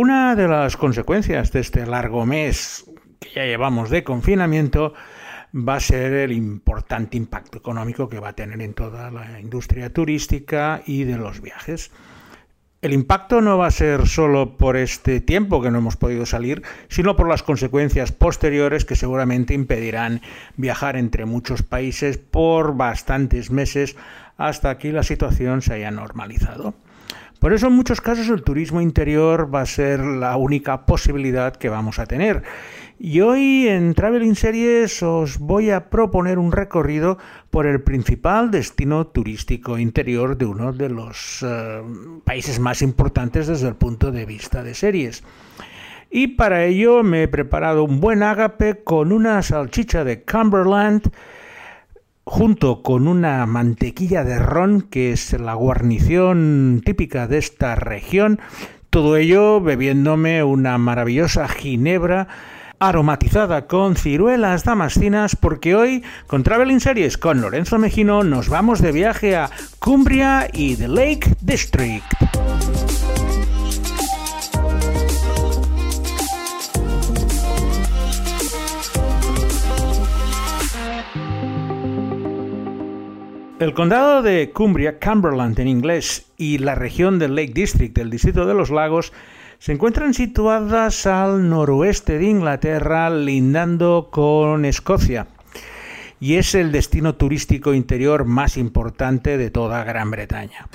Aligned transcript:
Una 0.00 0.36
de 0.36 0.46
las 0.46 0.76
consecuencias 0.76 1.50
de 1.50 1.58
este 1.58 1.84
largo 1.84 2.24
mes 2.24 2.88
que 3.18 3.30
ya 3.34 3.44
llevamos 3.46 3.90
de 3.90 4.04
confinamiento 4.04 4.94
va 5.52 5.74
a 5.74 5.80
ser 5.80 6.12
el 6.12 6.30
importante 6.30 7.16
impacto 7.16 7.58
económico 7.58 8.08
que 8.08 8.20
va 8.20 8.28
a 8.28 8.36
tener 8.36 8.60
en 8.60 8.74
toda 8.74 9.10
la 9.10 9.40
industria 9.40 9.92
turística 9.92 10.82
y 10.86 11.02
de 11.02 11.16
los 11.16 11.40
viajes. 11.40 11.90
El 12.80 12.92
impacto 12.92 13.40
no 13.40 13.58
va 13.58 13.66
a 13.66 13.72
ser 13.72 14.06
solo 14.06 14.56
por 14.56 14.76
este 14.76 15.20
tiempo 15.20 15.60
que 15.60 15.72
no 15.72 15.78
hemos 15.78 15.96
podido 15.96 16.26
salir, 16.26 16.62
sino 16.86 17.16
por 17.16 17.26
las 17.26 17.42
consecuencias 17.42 18.12
posteriores 18.12 18.84
que 18.84 18.94
seguramente 18.94 19.52
impedirán 19.52 20.20
viajar 20.56 20.94
entre 20.94 21.24
muchos 21.24 21.64
países 21.64 22.18
por 22.18 22.76
bastantes 22.76 23.50
meses 23.50 23.96
hasta 24.36 24.78
que 24.78 24.92
la 24.92 25.02
situación 25.02 25.60
se 25.60 25.72
haya 25.72 25.90
normalizado. 25.90 26.74
Por 27.38 27.52
eso 27.52 27.68
en 27.68 27.74
muchos 27.74 28.00
casos 28.00 28.28
el 28.28 28.42
turismo 28.42 28.80
interior 28.80 29.54
va 29.54 29.60
a 29.60 29.66
ser 29.66 30.00
la 30.00 30.36
única 30.36 30.86
posibilidad 30.86 31.54
que 31.54 31.68
vamos 31.68 31.98
a 31.98 32.06
tener 32.06 32.42
y 33.00 33.20
hoy 33.20 33.68
en 33.68 33.94
Traveling 33.94 34.34
Series 34.34 35.04
os 35.04 35.38
voy 35.38 35.70
a 35.70 35.88
proponer 35.88 36.36
un 36.36 36.50
recorrido 36.50 37.16
por 37.48 37.66
el 37.66 37.80
principal 37.80 38.50
destino 38.50 39.06
turístico 39.06 39.78
interior 39.78 40.36
de 40.36 40.46
uno 40.46 40.72
de 40.72 40.88
los 40.88 41.44
eh, 41.46 41.80
países 42.24 42.58
más 42.58 42.82
importantes 42.82 43.46
desde 43.46 43.68
el 43.68 43.76
punto 43.76 44.10
de 44.10 44.26
vista 44.26 44.64
de 44.64 44.74
series. 44.74 45.22
Y 46.10 46.28
para 46.28 46.64
ello 46.64 47.04
me 47.04 47.22
he 47.22 47.28
preparado 47.28 47.84
un 47.84 48.00
buen 48.00 48.24
ágape 48.24 48.82
con 48.82 49.12
una 49.12 49.42
salchicha 49.42 50.02
de 50.02 50.24
Cumberland 50.24 51.12
junto 52.28 52.82
con 52.82 53.08
una 53.08 53.44
mantequilla 53.46 54.22
de 54.22 54.38
ron 54.38 54.82
que 54.82 55.12
es 55.12 55.32
la 55.32 55.54
guarnición 55.54 56.82
típica 56.84 57.26
de 57.26 57.38
esta 57.38 57.74
región. 57.74 58.38
Todo 58.90 59.16
ello 59.16 59.60
bebiéndome 59.60 60.44
una 60.44 60.76
maravillosa 60.76 61.48
ginebra 61.48 62.28
aromatizada 62.78 63.66
con 63.66 63.96
ciruelas 63.96 64.64
damascinas 64.64 65.36
porque 65.36 65.74
hoy 65.74 66.04
con 66.26 66.42
Traveling 66.42 66.80
Series 66.80 67.18
con 67.18 67.40
Lorenzo 67.40 67.78
Mejino 67.78 68.22
nos 68.22 68.48
vamos 68.48 68.80
de 68.82 68.92
viaje 68.92 69.34
a 69.34 69.50
Cumbria 69.78 70.48
y 70.52 70.76
The 70.76 70.88
Lake 70.88 71.34
District. 71.40 72.04
El 83.58 83.74
condado 83.74 84.22
de 84.22 84.50
Cumbria, 84.52 85.00
Cumberland 85.00 85.58
en 85.58 85.66
inglés, 85.66 86.26
y 86.36 86.58
la 86.58 86.76
región 86.76 87.18
del 87.18 87.34
Lake 87.34 87.52
District, 87.52 87.92
del 87.92 88.08
Distrito 88.08 88.46
de 88.46 88.54
los 88.54 88.70
Lagos, 88.70 89.12
se 89.58 89.72
encuentran 89.72 90.14
situadas 90.14 91.06
al 91.06 91.48
noroeste 91.48 92.18
de 92.18 92.26
Inglaterra, 92.26 93.10
lindando 93.10 94.10
con 94.12 94.64
Escocia, 94.64 95.26
y 96.20 96.36
es 96.36 96.54
el 96.54 96.70
destino 96.70 97.16
turístico 97.16 97.74
interior 97.74 98.26
más 98.26 98.56
importante 98.56 99.36
de 99.36 99.50
toda 99.50 99.82
Gran 99.82 100.12
Bretaña. 100.12 100.68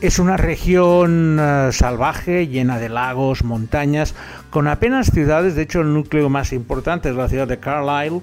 Es 0.00 0.18
una 0.18 0.38
región 0.38 1.36
eh, 1.38 1.68
salvaje, 1.72 2.48
llena 2.48 2.78
de 2.78 2.88
lagos, 2.88 3.44
montañas, 3.44 4.14
con 4.48 4.66
apenas 4.66 5.10
ciudades, 5.10 5.56
de 5.56 5.62
hecho 5.62 5.82
el 5.82 5.92
núcleo 5.92 6.30
más 6.30 6.54
importante 6.54 7.10
es 7.10 7.16
la 7.16 7.28
ciudad 7.28 7.46
de 7.46 7.60
Carlisle, 7.60 8.22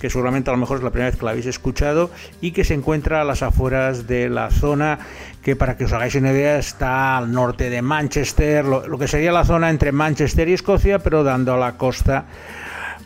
que 0.00 0.08
seguramente 0.08 0.50
a 0.50 0.54
lo 0.54 0.58
mejor 0.58 0.78
es 0.78 0.82
la 0.82 0.90
primera 0.90 1.10
vez 1.10 1.18
que 1.18 1.24
la 1.24 1.32
habéis 1.32 1.46
escuchado, 1.46 2.10
y 2.40 2.52
que 2.52 2.64
se 2.64 2.74
encuentra 2.74 3.20
a 3.20 3.24
las 3.24 3.42
afueras 3.42 4.06
de 4.06 4.30
la 4.30 4.50
zona 4.50 4.98
que 5.42 5.56
para 5.56 5.76
que 5.76 5.84
os 5.84 5.92
hagáis 5.92 6.14
una 6.14 6.32
idea 6.32 6.58
está 6.58 7.18
al 7.18 7.30
norte 7.32 7.70
de 7.70 7.82
Manchester, 7.82 8.64
lo, 8.64 8.98
que 8.98 9.06
sería 9.06 9.30
la 9.30 9.44
zona 9.44 9.70
entre 9.70 9.92
Manchester 9.92 10.48
y 10.48 10.54
Escocia, 10.54 10.98
pero 10.98 11.22
dando 11.22 11.54
a 11.54 11.58
la 11.58 11.76
costa 11.76 12.24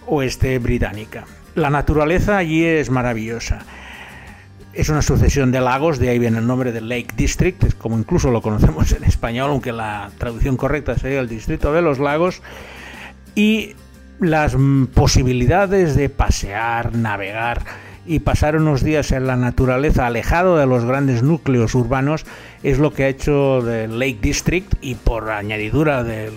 oeste 0.07 0.59
británica. 0.59 1.25
La 1.57 1.71
naturaleza 1.71 2.37
allí 2.37 2.65
es 2.65 2.91
maravillosa. 2.91 3.61
Es 4.73 4.89
una 4.89 5.03
sucesión 5.03 5.53
de 5.53 5.61
lagos, 5.61 5.99
de 5.99 6.11
ahí 6.11 6.19
viene 6.19 6.39
el 6.39 6.47
nombre 6.47 6.73
de 6.73 6.81
Lake 6.81 7.15
District, 7.17 7.77
como 7.79 7.97
incluso 7.97 8.31
lo 8.31 8.43
conocemos 8.43 8.91
en 8.93 9.05
español, 9.05 9.51
aunque 9.51 9.73
la 9.73 10.11
traducción 10.19 10.57
correcta 10.57 10.99
sería 10.99 11.21
el 11.21 11.29
Distrito 11.29 11.73
de 11.73 11.83
los 11.83 12.01
Lagos. 12.01 12.43
Y 13.37 13.75
las 14.21 14.57
posibilidades 14.95 15.97
de 15.97 16.09
pasear, 16.09 16.95
navegar 16.95 17.63
y 18.07 18.21
pasar 18.21 18.57
unos 18.57 18.83
días 18.83 19.13
en 19.13 19.27
la 19.27 19.37
naturaleza 19.37 20.07
alejado 20.07 20.57
de 20.57 20.67
los 20.67 20.85
grandes 20.85 21.23
núcleos 21.23 21.75
urbanos 21.75 22.27
es 22.63 22.79
lo 22.79 22.93
que 22.93 23.05
ha 23.05 23.09
hecho 23.09 23.63
del 23.63 23.99
Lake 23.99 24.19
District 24.21 24.75
y 24.81 24.95
por 24.95 25.31
añadidura 25.31 26.05
de 26.05 26.31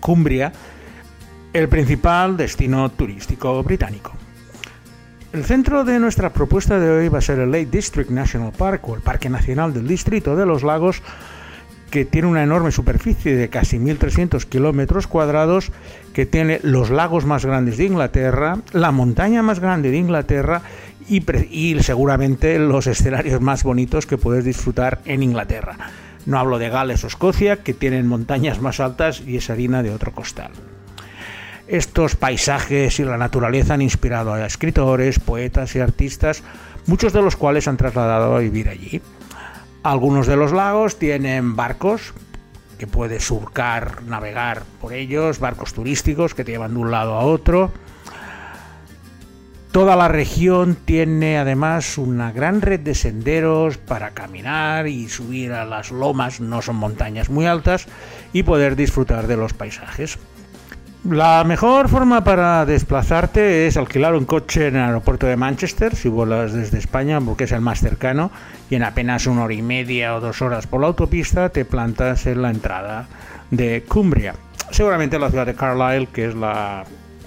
Cumbria 0.00 0.52
el 1.52 1.68
principal 1.68 2.36
destino 2.36 2.88
turístico 2.90 3.62
británico. 3.62 4.12
El 5.32 5.44
centro 5.44 5.84
de 5.84 5.98
nuestra 5.98 6.32
propuesta 6.32 6.78
de 6.78 6.90
hoy 6.90 7.08
va 7.08 7.18
a 7.18 7.22
ser 7.22 7.38
el 7.38 7.50
Lake 7.50 7.68
District 7.70 8.10
National 8.10 8.52
Park 8.52 8.88
o 8.88 8.94
el 8.94 9.02
Parque 9.02 9.28
Nacional 9.28 9.74
del 9.74 9.86
Distrito 9.86 10.36
de 10.36 10.46
los 10.46 10.62
Lagos 10.62 11.02
que 11.90 12.04
tiene 12.04 12.28
una 12.28 12.42
enorme 12.42 12.72
superficie 12.72 13.34
de 13.34 13.48
casi 13.48 13.78
1.300 13.78 14.44
kilómetros 14.44 15.06
cuadrados, 15.06 15.72
que 16.12 16.26
tiene 16.26 16.60
los 16.62 16.90
lagos 16.90 17.24
más 17.24 17.44
grandes 17.44 17.76
de 17.78 17.84
Inglaterra, 17.84 18.58
la 18.72 18.92
montaña 18.92 19.42
más 19.42 19.60
grande 19.60 19.90
de 19.90 19.96
Inglaterra 19.96 20.62
y, 21.08 21.76
seguramente 21.80 22.58
los 22.58 22.86
escenarios 22.86 23.40
más 23.40 23.62
bonitos 23.62 24.06
que 24.06 24.18
puedes 24.18 24.44
disfrutar 24.44 25.00
en 25.04 25.22
Inglaterra. 25.22 25.76
No 26.26 26.38
hablo 26.38 26.58
de 26.58 26.68
Gales 26.68 27.04
o 27.04 27.06
Escocia, 27.06 27.62
que 27.62 27.72
tienen 27.72 28.06
montañas 28.06 28.60
más 28.60 28.80
altas 28.80 29.22
y 29.26 29.36
es 29.36 29.48
harina 29.48 29.82
de 29.82 29.90
otro 29.90 30.12
costal. 30.12 30.50
Estos 31.66 32.16
paisajes 32.16 32.98
y 32.98 33.04
la 33.04 33.16
naturaleza 33.16 33.74
han 33.74 33.82
inspirado 33.82 34.32
a 34.32 34.46
escritores, 34.46 35.18
poetas 35.18 35.74
y 35.76 35.80
artistas, 35.80 36.42
muchos 36.86 37.12
de 37.12 37.22
los 37.22 37.36
cuales 37.36 37.68
han 37.68 37.76
trasladado 37.76 38.36
a 38.36 38.40
vivir 38.40 38.68
allí. 38.68 39.00
Algunos 39.88 40.26
de 40.26 40.36
los 40.36 40.52
lagos 40.52 40.98
tienen 40.98 41.56
barcos 41.56 42.12
que 42.78 42.86
puedes 42.86 43.24
surcar, 43.24 44.02
navegar 44.02 44.64
por 44.82 44.92
ellos, 44.92 45.38
barcos 45.38 45.72
turísticos 45.72 46.34
que 46.34 46.44
te 46.44 46.52
llevan 46.52 46.74
de 46.74 46.80
un 46.80 46.90
lado 46.90 47.14
a 47.14 47.20
otro. 47.20 47.72
Toda 49.72 49.96
la 49.96 50.08
región 50.08 50.74
tiene 50.74 51.38
además 51.38 51.96
una 51.96 52.32
gran 52.32 52.60
red 52.60 52.80
de 52.80 52.94
senderos 52.94 53.78
para 53.78 54.10
caminar 54.10 54.88
y 54.88 55.08
subir 55.08 55.52
a 55.52 55.64
las 55.64 55.90
lomas, 55.90 56.38
no 56.38 56.60
son 56.60 56.76
montañas 56.76 57.30
muy 57.30 57.46
altas, 57.46 57.86
y 58.34 58.42
poder 58.42 58.76
disfrutar 58.76 59.26
de 59.26 59.38
los 59.38 59.54
paisajes. 59.54 60.18
La 61.04 61.44
mejor 61.44 61.88
forma 61.88 62.24
para 62.24 62.66
desplazarte 62.66 63.68
es 63.68 63.76
alquilar 63.76 64.16
un 64.16 64.24
coche 64.24 64.66
en 64.66 64.76
el 64.76 64.82
aeropuerto 64.82 65.26
de 65.26 65.36
Manchester, 65.36 65.94
si 65.94 66.08
vuelas 66.08 66.52
desde 66.52 66.78
España, 66.78 67.20
porque 67.20 67.44
es 67.44 67.52
el 67.52 67.60
más 67.60 67.80
cercano, 67.80 68.32
y 68.68 68.74
en 68.74 68.82
apenas 68.82 69.26
una 69.26 69.44
hora 69.44 69.54
y 69.54 69.62
media 69.62 70.16
o 70.16 70.20
dos 70.20 70.42
horas 70.42 70.66
por 70.66 70.80
la 70.80 70.88
autopista 70.88 71.50
te 71.50 71.64
plantas 71.64 72.26
en 72.26 72.42
la 72.42 72.50
entrada 72.50 73.06
de 73.52 73.84
Cumbria. 73.86 74.34
Seguramente 74.70 75.20
la 75.20 75.30
ciudad 75.30 75.46
de 75.46 75.54
Carlisle, 75.54 76.08
que 76.12 76.26
es 76.26 76.34
la, 76.34 76.84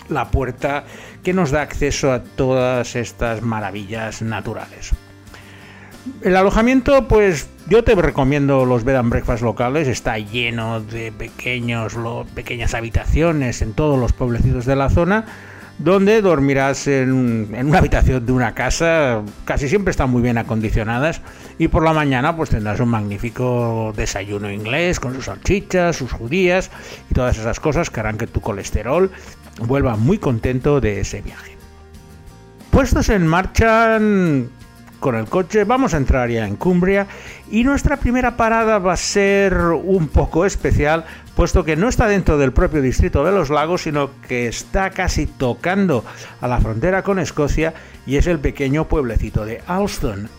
la 0.09 0.29
puerta 0.29 0.83
que 1.23 1.33
nos 1.33 1.51
da 1.51 1.61
acceso 1.61 2.11
a 2.11 2.21
todas 2.21 2.95
estas 2.97 3.41
maravillas 3.41 4.21
naturales. 4.21 4.91
El 6.21 6.35
alojamiento, 6.35 7.07
pues 7.07 7.47
yo 7.71 7.85
te 7.85 7.95
recomiendo 7.95 8.65
los 8.65 8.83
bed 8.83 8.97
and 8.97 9.09
breakfast 9.09 9.41
locales, 9.41 9.87
está 9.87 10.17
lleno 10.17 10.81
de 10.81 11.09
pequeños, 11.13 11.95
pequeñas 12.35 12.73
habitaciones 12.73 13.61
en 13.61 13.71
todos 13.71 13.97
los 13.97 14.11
pueblecitos 14.11 14.65
de 14.65 14.75
la 14.75 14.89
zona, 14.89 15.23
donde 15.77 16.21
dormirás 16.21 16.87
en, 16.87 17.13
una 17.13 17.77
habitación 17.77 18.25
de 18.25 18.33
una 18.33 18.53
casa, 18.55 19.21
casi 19.45 19.69
siempre 19.69 19.91
están 19.91 20.09
muy 20.09 20.21
bien 20.21 20.37
acondicionadas, 20.37 21.21
y 21.59 21.69
por 21.69 21.85
la 21.85 21.93
mañana 21.93 22.35
pues 22.35 22.49
tendrás 22.49 22.81
un 22.81 22.89
magnífico 22.89 23.93
desayuno 23.95 24.51
inglés 24.51 24.99
con 24.99 25.13
sus 25.13 25.23
salchichas, 25.23 25.95
sus 25.95 26.11
judías 26.11 26.71
y 27.09 27.13
todas 27.13 27.37
esas 27.37 27.61
cosas 27.61 27.89
que 27.89 28.01
harán 28.01 28.17
que 28.17 28.27
tu 28.27 28.41
colesterol 28.41 29.09
vuelva 29.65 29.95
muy 29.95 30.17
contento 30.17 30.81
de 30.81 30.99
ese 30.99 31.21
viaje. 31.21 31.55
Puestos 32.69 33.07
en 33.07 33.25
marcha 33.27 33.97
con 35.01 35.15
el 35.15 35.25
coche, 35.25 35.65
vamos 35.65 35.93
a 35.93 35.97
entrar 35.97 36.29
ya 36.29 36.47
en 36.47 36.55
Cumbria 36.55 37.07
y 37.49 37.65
nuestra 37.65 37.97
primera 37.97 38.37
parada 38.37 38.77
va 38.77 38.93
a 38.93 38.97
ser 38.97 39.57
un 39.57 40.07
poco 40.07 40.45
especial, 40.45 41.05
puesto 41.35 41.65
que 41.65 41.75
no 41.75 41.89
está 41.89 42.07
dentro 42.07 42.37
del 42.37 42.53
propio 42.53 42.83
distrito 42.83 43.25
de 43.25 43.31
los 43.31 43.49
lagos, 43.49 43.81
sino 43.81 44.11
que 44.27 44.47
está 44.47 44.91
casi 44.91 45.25
tocando 45.25 46.05
a 46.39 46.47
la 46.47 46.61
frontera 46.61 47.01
con 47.01 47.17
Escocia 47.17 47.73
y 48.05 48.17
es 48.17 48.27
el 48.27 48.39
pequeño 48.39 48.87
pueblecito 48.87 49.43
de 49.43 49.61
Alston. 49.65 50.29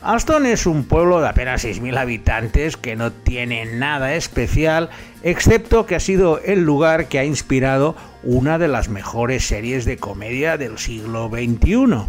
Alston 0.00 0.46
es 0.46 0.66
un 0.66 0.84
pueblo 0.84 1.20
de 1.20 1.28
apenas 1.28 1.64
6.000 1.64 1.98
habitantes 1.98 2.76
que 2.76 2.94
no 2.94 3.10
tiene 3.12 3.66
nada 3.66 4.14
especial, 4.14 4.88
excepto 5.24 5.84
que 5.84 5.96
ha 5.96 6.00
sido 6.00 6.38
el 6.38 6.64
lugar 6.64 7.08
que 7.08 7.18
ha 7.18 7.24
inspirado 7.24 7.96
una 8.22 8.56
de 8.58 8.68
las 8.68 8.88
mejores 8.88 9.48
series 9.48 9.84
de 9.84 9.96
comedia 9.96 10.56
del 10.58 10.78
siglo 10.78 11.28
XXI. 11.28 12.06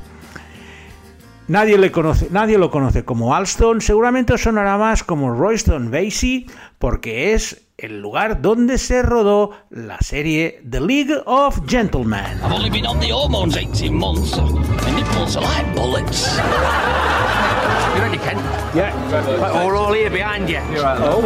Nadie, 1.48 1.78
le 1.78 1.92
conoce, 1.94 2.28
nadie 2.30 2.58
lo 2.58 2.70
conoce 2.70 3.06
como 3.06 3.34
Alston, 3.34 3.80
seguramente 3.80 4.38
sonará 4.38 4.78
más 4.78 5.04
como 5.04 5.34
Royston 5.34 5.90
Vasey, 5.90 6.46
porque 6.78 7.34
es 7.34 7.68
el 7.78 8.02
lugar 8.02 8.42
donde 8.42 8.78
se 8.78 9.02
rodó 9.02 9.52
la 9.70 9.98
serie 10.02 10.62
The 10.70 10.82
League 10.82 11.16
of 11.26 11.62
Gentlemen. 11.66 12.26
I've 12.44 12.52
only 12.52 12.70
been 12.70 12.86
on 12.86 13.00
the 13.00 13.14
hormones 13.14 13.56
18 13.56 13.94
months. 13.94 14.36
My 14.36 14.92
nipples 14.92 15.38
are 15.38 15.46
like 15.46 15.74
bullets. 15.74 16.38
You 17.96 18.02
ready, 18.02 18.18
Ken? 18.18 18.57
Yeah. 18.78 19.66
We're 19.66 19.76
all 19.76 19.92
here 19.92 20.12
behind 20.12 20.48
you. 20.48 20.62
Oh. 20.62 21.26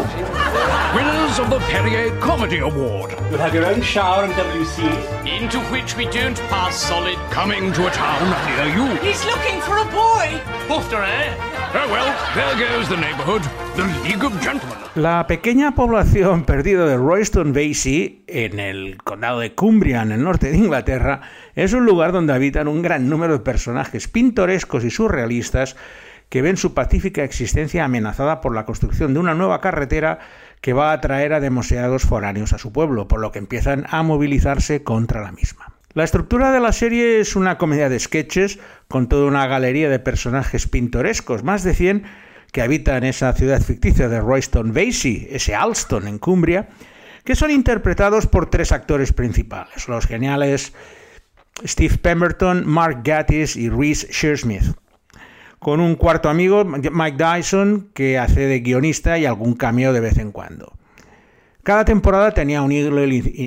Winners 0.95 1.37
of 1.37 1.49
the 1.49 1.59
Perrier 1.67 2.17
Comedy 2.21 2.59
Award. 2.59 3.11
You'll 3.29 3.39
have 3.39 3.53
your 3.53 3.65
own 3.65 3.81
shower 3.81 4.23
and 4.23 4.31
WC. 4.35 4.87
Into 5.27 5.59
which 5.67 5.97
we 5.97 6.05
don't 6.05 6.39
pass 6.47 6.77
solid. 6.77 7.17
Coming 7.29 7.73
to 7.73 7.87
a 7.87 7.91
town 7.91 8.23
near 8.47 8.73
you. 8.73 8.95
He's 9.01 9.25
looking 9.25 9.59
for 9.59 9.79
a 9.79 9.83
boy. 9.83 10.39
Bufter, 10.69 11.03
eh? 11.03 11.35
Oh 11.73 11.91
well, 11.91 12.15
there 12.35 12.55
goes 12.69 12.87
the 12.87 12.95
neighborhood. 12.95 13.41
The 13.75 13.83
League 14.07 14.23
of 14.23 14.31
Gentlemen. 14.41 14.77
La 14.95 15.27
pequeña 15.27 15.75
población 15.75 16.45
perdida 16.45 16.85
de 16.85 16.95
Royston 16.95 17.51
Vasey, 17.51 18.23
en 18.27 18.61
el 18.61 18.97
condado 19.03 19.41
de 19.41 19.53
Cumbria, 19.55 20.03
en 20.03 20.13
el 20.13 20.23
norte 20.23 20.51
de 20.51 20.57
Inglaterra, 20.57 21.19
es 21.55 21.73
un 21.73 21.85
lugar 21.85 22.13
donde 22.13 22.31
habitan 22.31 22.69
un 22.69 22.81
gran 22.81 23.09
número 23.09 23.33
de 23.33 23.43
personajes 23.43 24.07
pintorescos 24.07 24.85
y 24.85 24.89
surrealistas 24.89 25.75
que 26.31 26.41
ven 26.41 26.55
su 26.55 26.73
pacífica 26.73 27.25
existencia 27.25 27.83
amenazada 27.83 28.39
por 28.39 28.55
la 28.55 28.65
construcción 28.65 29.13
de 29.13 29.19
una 29.19 29.35
nueva 29.35 29.59
carretera 29.59 30.19
que 30.61 30.71
va 30.71 30.91
a 30.91 30.93
atraer 30.93 31.33
a 31.33 31.41
demasiados 31.41 32.03
foráneos 32.03 32.53
a 32.53 32.57
su 32.57 32.71
pueblo, 32.71 33.09
por 33.09 33.19
lo 33.19 33.33
que 33.33 33.39
empiezan 33.39 33.85
a 33.89 34.01
movilizarse 34.01 34.81
contra 34.81 35.21
la 35.21 35.33
misma. 35.33 35.73
La 35.93 36.05
estructura 36.05 36.53
de 36.53 36.61
la 36.61 36.71
serie 36.71 37.19
es 37.19 37.35
una 37.35 37.57
comedia 37.57 37.89
de 37.89 37.99
sketches 37.99 38.59
con 38.87 39.09
toda 39.09 39.27
una 39.27 39.45
galería 39.45 39.89
de 39.89 39.99
personajes 39.99 40.69
pintorescos, 40.69 41.43
más 41.43 41.63
de 41.63 41.73
100 41.73 42.03
que 42.53 42.61
habitan 42.61 43.03
esa 43.03 43.33
ciudad 43.33 43.61
ficticia 43.61 44.07
de 44.07 44.21
Royston 44.21 44.71
Vasey, 44.71 45.27
ese 45.31 45.53
Alston 45.53 46.07
en 46.07 46.17
Cumbria, 46.17 46.69
que 47.25 47.35
son 47.35 47.51
interpretados 47.51 48.25
por 48.25 48.49
tres 48.49 48.71
actores 48.71 49.11
principales, 49.11 49.89
los 49.89 50.07
geniales 50.07 50.71
Steve 51.67 51.97
Pemberton, 51.97 52.65
Mark 52.65 53.01
Gatiss 53.03 53.57
y 53.57 53.67
Reese 53.67 54.07
Shearsmith 54.13 54.80
con 55.61 55.79
un 55.79 55.93
cuarto 55.93 56.27
amigo, 56.27 56.65
Mike 56.65 57.23
Dyson, 57.23 57.91
que 57.93 58.17
hace 58.17 58.47
de 58.47 58.61
guionista 58.61 59.19
y 59.19 59.27
algún 59.27 59.53
cameo 59.53 59.93
de 59.93 59.99
vez 59.99 60.17
en 60.17 60.31
cuando. 60.31 60.73
Cada 61.61 61.85
temporada 61.85 62.31
tenía 62.31 62.63
un 62.63 62.71
hilo 62.71 62.97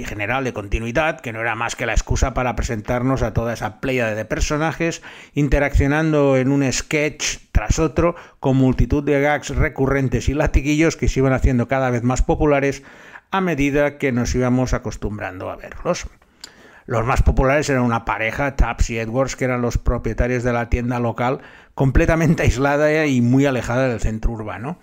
general 0.07 0.45
de 0.45 0.53
continuidad, 0.53 1.19
que 1.19 1.33
no 1.33 1.41
era 1.41 1.57
más 1.57 1.75
que 1.75 1.87
la 1.87 1.93
excusa 1.93 2.33
para 2.33 2.55
presentarnos 2.55 3.23
a 3.23 3.35
toda 3.35 3.53
esa 3.53 3.81
playa 3.81 4.15
de 4.15 4.25
personajes, 4.25 5.03
interaccionando 5.35 6.37
en 6.37 6.53
un 6.53 6.73
sketch 6.73 7.39
tras 7.51 7.81
otro, 7.81 8.15
con 8.39 8.57
multitud 8.57 9.03
de 9.03 9.21
gags 9.21 9.49
recurrentes 9.49 10.29
y 10.29 10.35
latiguillos 10.35 10.97
que 10.97 11.09
se 11.09 11.19
iban 11.19 11.33
haciendo 11.33 11.67
cada 11.67 11.91
vez 11.91 12.05
más 12.05 12.23
populares 12.23 12.85
a 13.33 13.41
medida 13.41 13.99
que 13.99 14.13
nos 14.13 14.33
íbamos 14.37 14.73
acostumbrando 14.73 15.51
a 15.51 15.57
verlos. 15.57 16.07
Los 16.87 17.07
más 17.07 17.23
populares 17.23 17.69
eran 17.71 17.83
una 17.83 18.05
pareja, 18.05 18.57
Taps 18.57 18.91
y 18.91 18.99
Edwards, 18.99 19.37
que 19.37 19.47
eran 19.47 19.63
los 19.63 19.79
propietarios 19.79 20.43
de 20.43 20.53
la 20.53 20.69
tienda 20.69 21.01
local, 21.01 21.41
completamente 21.75 22.43
aislada 22.43 23.07
y 23.07 23.21
muy 23.21 23.47
alejada 23.47 23.89
del 23.89 24.01
centro 24.01 24.33
urbano. 24.33 24.79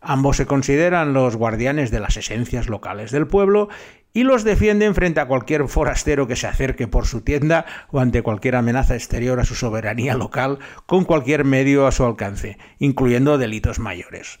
Ambos 0.00 0.36
se 0.36 0.46
consideran 0.46 1.12
los 1.12 1.36
guardianes 1.36 1.90
de 1.90 2.00
las 2.00 2.16
esencias 2.16 2.68
locales 2.68 3.10
del 3.10 3.26
pueblo 3.26 3.68
y 4.12 4.22
los 4.22 4.44
defienden 4.44 4.94
frente 4.94 5.20
a 5.20 5.26
cualquier 5.26 5.66
forastero 5.66 6.26
que 6.26 6.36
se 6.36 6.46
acerque 6.46 6.86
por 6.86 7.06
su 7.06 7.22
tienda 7.22 7.66
o 7.90 8.00
ante 8.00 8.22
cualquier 8.22 8.56
amenaza 8.56 8.94
exterior 8.94 9.40
a 9.40 9.44
su 9.44 9.54
soberanía 9.54 10.14
local 10.14 10.58
con 10.86 11.04
cualquier 11.04 11.44
medio 11.44 11.86
a 11.86 11.92
su 11.92 12.04
alcance, 12.04 12.58
incluyendo 12.78 13.38
delitos 13.38 13.78
mayores. 13.78 14.40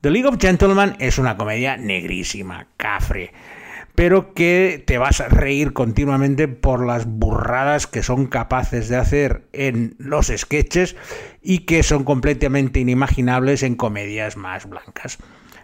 The 0.00 0.10
League 0.10 0.28
of 0.28 0.38
Gentlemen 0.40 0.96
es 0.98 1.18
una 1.18 1.36
comedia 1.36 1.76
negrísima, 1.76 2.68
cafre, 2.78 3.32
pero 4.00 4.32
que 4.32 4.82
te 4.86 4.96
vas 4.96 5.20
a 5.20 5.28
reír 5.28 5.74
continuamente 5.74 6.48
por 6.48 6.86
las 6.86 7.04
burradas 7.04 7.86
que 7.86 8.02
son 8.02 8.28
capaces 8.28 8.88
de 8.88 8.96
hacer 8.96 9.42
en 9.52 9.94
los 9.98 10.32
sketches 10.34 10.96
y 11.42 11.66
que 11.66 11.82
son 11.82 12.04
completamente 12.04 12.80
inimaginables 12.80 13.62
en 13.62 13.74
comedias 13.74 14.38
más 14.38 14.66
blancas. 14.66 15.18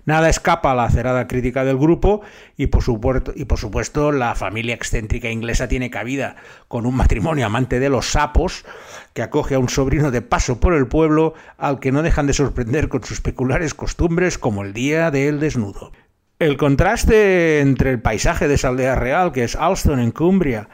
Nada 0.05 0.29
escapa 0.29 0.73
a 0.73 0.75
la 0.75 0.85
acerada 0.85 1.27
crítica 1.29 1.65
del 1.65 1.79
grupo 1.79 2.21
y 2.59 2.67
por, 2.67 2.83
supuesto, 2.83 3.33
y 3.35 3.47
por 3.47 3.59
supuesto 3.59 4.13
la 4.13 4.35
familia 4.35 4.75
excéntrica 4.75 5.31
inglesa 5.31 5.67
tiene 5.67 5.89
cabida 5.89 6.37
con 6.69 6.85
un 6.85 6.95
matrimonio 6.95 7.47
amante 7.47 7.81
de 7.81 7.89
los 7.89 8.11
sapos 8.11 8.67
que 9.15 9.23
acoge 9.23 9.55
a 9.55 9.59
un 9.59 9.71
sobrino 9.71 10.11
de 10.11 10.21
paso 10.21 10.61
por 10.61 10.75
el 10.75 10.89
pueblo 10.89 11.33
al 11.57 11.81
que 11.81 11.91
no 11.91 12.03
dejan 12.03 12.27
de 12.27 12.35
sorprender 12.35 12.91
con 12.91 13.03
sus 13.03 13.23
peculiares 13.23 13.73
costumbres 13.73 14.37
como 14.37 14.63
el 14.63 14.75
día 14.75 15.11
del 15.11 15.41
desnudo. 15.41 15.91
El 16.39 16.59
contraste 16.59 17.61
entre 17.61 17.91
el 17.93 18.03
paisaje 18.03 18.47
de 18.47 18.55
esa 18.55 18.69
aldea 18.69 18.95
real, 18.95 19.33
que 19.33 19.43
es 19.43 19.57
Alston 19.57 20.01
en 20.01 20.11
Cumbria, 20.11 20.69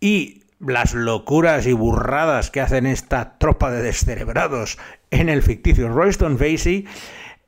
y 0.00 0.42
las 0.60 0.92
locuras 0.92 1.66
y 1.66 1.72
burradas 1.72 2.50
que 2.50 2.60
hacen 2.60 2.84
esta 2.84 3.38
tropa 3.38 3.70
de 3.70 3.82
descerebrados 3.82 4.78
en 5.10 5.30
el 5.30 5.42
ficticio 5.42 5.88
Royston 5.88 6.36
Vasey, 6.36 6.84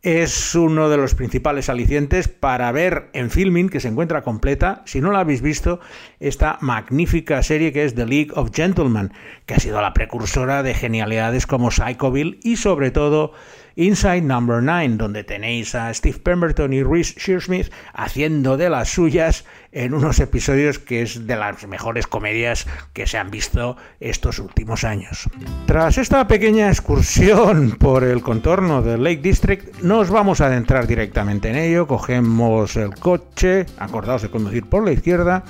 es 0.00 0.54
uno 0.54 0.88
de 0.88 0.96
los 0.96 1.14
principales 1.14 1.68
alicientes 1.68 2.28
para 2.28 2.72
ver 2.72 3.10
en 3.12 3.30
filming, 3.30 3.68
que 3.68 3.80
se 3.80 3.88
encuentra 3.88 4.22
completa, 4.22 4.82
si 4.86 5.02
no 5.02 5.12
la 5.12 5.20
habéis 5.20 5.42
visto, 5.42 5.80
esta 6.20 6.56
magnífica 6.62 7.42
serie 7.42 7.72
que 7.72 7.84
es 7.84 7.94
The 7.94 8.06
League 8.06 8.30
of 8.34 8.50
Gentlemen, 8.54 9.12
que 9.44 9.54
ha 9.54 9.60
sido 9.60 9.80
la 9.82 9.92
precursora 9.92 10.62
de 10.62 10.74
genialidades 10.74 11.46
como 11.46 11.70
Psychoville 11.70 12.38
y 12.42 12.56
sobre 12.56 12.90
todo 12.90 13.32
Inside 13.76 14.22
Number 14.22 14.62
9, 14.62 14.96
donde 14.96 15.24
tenéis 15.24 15.74
a 15.74 15.92
Steve 15.92 16.18
Pemberton 16.18 16.72
y 16.72 16.82
Reese 16.82 17.14
Shearsmith 17.18 17.72
haciendo 17.92 18.56
de 18.56 18.70
las 18.70 18.88
suyas 18.88 19.44
en 19.72 19.94
unos 19.94 20.20
episodios 20.20 20.78
que 20.78 21.02
es 21.02 21.26
de 21.26 21.36
las 21.36 21.66
mejores 21.66 22.06
comedias 22.06 22.66
que 22.92 23.06
se 23.06 23.18
han 23.18 23.30
visto 23.30 23.76
estos 23.98 24.38
últimos 24.38 24.84
años. 24.84 25.28
Tras 25.66 25.98
esta 25.98 26.26
pequeña 26.28 26.68
excursión 26.68 27.72
por 27.78 28.04
el 28.04 28.22
contorno 28.22 28.82
del 28.82 29.02
Lake 29.02 29.22
District, 29.22 29.80
nos 29.82 30.10
vamos 30.10 30.40
a 30.40 30.46
adentrar 30.46 30.86
directamente 30.86 31.50
en 31.50 31.56
ello, 31.56 31.86
cogemos 31.86 32.76
el 32.76 32.94
coche, 32.94 33.66
acordaos 33.78 34.22
de 34.22 34.30
conducir 34.30 34.66
por 34.66 34.84
la 34.84 34.92
izquierda, 34.92 35.44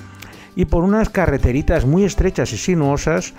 y 0.55 0.65
por 0.65 0.83
unas 0.83 1.09
carreteritas 1.09 1.85
muy 1.85 2.05
estrechas 2.05 2.53
y 2.53 2.57
sinuosas, 2.57 3.33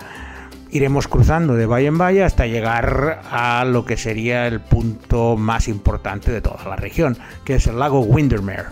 iremos 0.71 1.07
cruzando 1.07 1.55
de 1.55 1.65
valle 1.65 1.87
en 1.87 1.97
valle 1.97 2.23
hasta 2.23 2.47
llegar 2.47 3.21
a 3.31 3.65
lo 3.65 3.85
que 3.85 3.97
sería 3.97 4.47
el 4.47 4.59
punto 4.59 5.37
más 5.37 5.67
importante 5.67 6.31
de 6.31 6.41
toda 6.41 6.63
la 6.65 6.75
región, 6.75 7.17
que 7.45 7.55
es 7.55 7.67
el 7.67 7.79
lago 7.79 8.01
Windermere. 8.01 8.65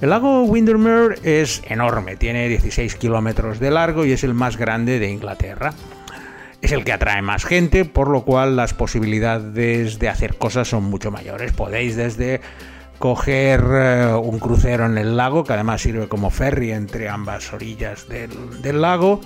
El 0.00 0.10
lago 0.10 0.42
Windermere 0.42 1.16
es 1.22 1.62
enorme, 1.66 2.16
tiene 2.16 2.48
16 2.48 2.96
kilómetros 2.96 3.60
de 3.60 3.70
largo 3.70 4.04
y 4.04 4.12
es 4.12 4.24
el 4.24 4.34
más 4.34 4.56
grande 4.56 4.98
de 4.98 5.10
Inglaterra. 5.10 5.72
Es 6.60 6.72
el 6.72 6.84
que 6.84 6.92
atrae 6.92 7.22
más 7.22 7.44
gente, 7.44 7.84
por 7.84 8.08
lo 8.08 8.22
cual 8.22 8.56
las 8.56 8.72
posibilidades 8.74 9.98
de 9.98 10.08
hacer 10.08 10.36
cosas 10.36 10.68
son 10.68 10.84
mucho 10.84 11.10
mayores. 11.10 11.52
Podéis 11.52 11.96
desde 11.96 12.40
coger 13.02 13.64
eh, 13.68 14.14
un 14.14 14.38
crucero 14.38 14.86
en 14.86 14.96
el 14.96 15.16
lago, 15.16 15.42
que 15.42 15.52
además 15.52 15.82
sirve 15.82 16.06
como 16.06 16.30
ferry 16.30 16.70
entre 16.70 17.08
ambas 17.08 17.52
orillas 17.52 18.08
del, 18.08 18.62
del 18.62 18.80
lago, 18.80 19.20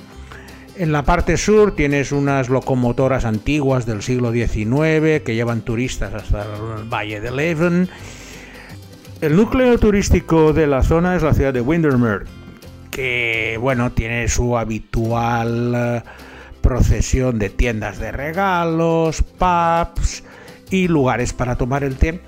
en 0.79 0.93
la 0.93 1.03
parte 1.03 1.37
sur 1.37 1.75
tienes 1.75 2.13
unas 2.13 2.49
locomotoras 2.49 3.25
antiguas 3.25 3.87
del 3.87 4.03
siglo 4.03 4.33
XIX 4.33 5.23
que 5.25 5.35
llevan 5.35 5.63
turistas 5.63 6.13
hasta 6.15 6.43
el 6.43 6.89
Valle 6.89 7.21
de 7.21 7.31
Leven. 7.31 7.89
El 9.21 9.37
núcleo 9.37 9.79
turístico 9.79 10.53
de 10.53 10.67
la 10.67 10.83
zona 10.83 11.17
es 11.17 11.23
la 11.23 11.33
ciudad 11.33 11.55
de 11.55 11.63
Windermere, 11.63 12.27
que 12.91 13.59
bueno, 13.61 13.93
tiene 13.93 14.29
su 14.29 14.59
habitual 14.59 15.73
eh, 15.75 16.03
procesión 16.61 17.39
de 17.39 17.49
tiendas 17.49 17.99
de 17.99 18.13
regalos, 18.13 19.23
pubs 19.23 20.23
y 20.71 20.89
lugares 20.89 21.33
para 21.33 21.57
tomar 21.57 21.85
el 21.85 21.97
té, 21.97 22.21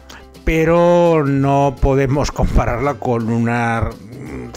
pero 0.45 1.25
no 1.26 1.76
podemos 1.81 2.33
compararla 2.33 2.95
con 2.95 3.28
una 3.28 3.90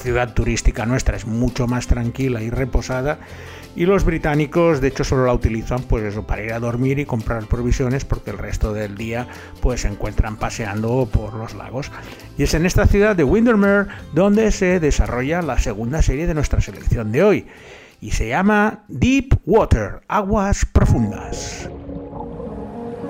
ciudad 0.01 0.33
turística 0.33 0.85
nuestra, 0.85 1.17
es 1.17 1.25
mucho 1.25 1.67
más 1.67 1.87
tranquila 1.87 2.41
y 2.41 2.49
reposada 2.49 3.19
y 3.75 3.85
los 3.85 4.03
británicos 4.03 4.81
de 4.81 4.89
hecho 4.89 5.03
solo 5.03 5.25
la 5.25 5.33
utilizan 5.33 5.83
pues 5.83 6.03
eso 6.03 6.23
para 6.23 6.43
ir 6.43 6.53
a 6.53 6.59
dormir 6.59 6.99
y 6.99 7.05
comprar 7.05 7.45
provisiones 7.45 8.05
porque 8.05 8.31
el 8.31 8.37
resto 8.37 8.73
del 8.73 8.95
día 8.95 9.27
pues 9.61 9.81
se 9.81 9.87
encuentran 9.87 10.37
paseando 10.37 11.07
por 11.11 11.33
los 11.33 11.53
lagos 11.53 11.91
y 12.37 12.43
es 12.43 12.53
en 12.53 12.65
esta 12.65 12.85
ciudad 12.85 13.15
de 13.15 13.23
Windermere 13.23 13.87
donde 14.13 14.51
se 14.51 14.79
desarrolla 14.79 15.41
la 15.41 15.59
segunda 15.59 16.01
serie 16.01 16.27
de 16.27 16.33
nuestra 16.33 16.61
selección 16.61 17.11
de 17.11 17.23
hoy 17.23 17.47
y 18.01 18.11
se 18.11 18.27
llama 18.27 18.83
Deep 18.87 19.39
Water 19.45 20.01
aguas 20.07 20.65
profundas 20.65 21.69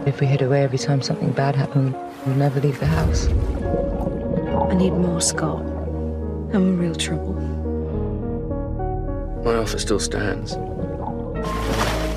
If 0.06 0.20
we 0.20 0.25
hid 0.25 0.41
away 0.41 0.63
every 0.63 0.80
time 0.80 1.03
something 1.03 1.32
bad 1.32 1.56
happened, 1.56 1.94
we'll 2.25 2.36
never 2.36 2.60
leave 2.60 2.80
the 2.80 2.88
house. 2.88 3.27
I 3.27 4.74
need 4.74 4.94
more, 4.94 5.22
Scott. 5.22 5.62
I'm 5.62 6.56
in 6.56 6.80
real 6.80 6.96
trouble. 6.96 7.61
My 9.43 9.55
offer 9.55 9.79
still 9.79 10.00
stands. 10.00 10.53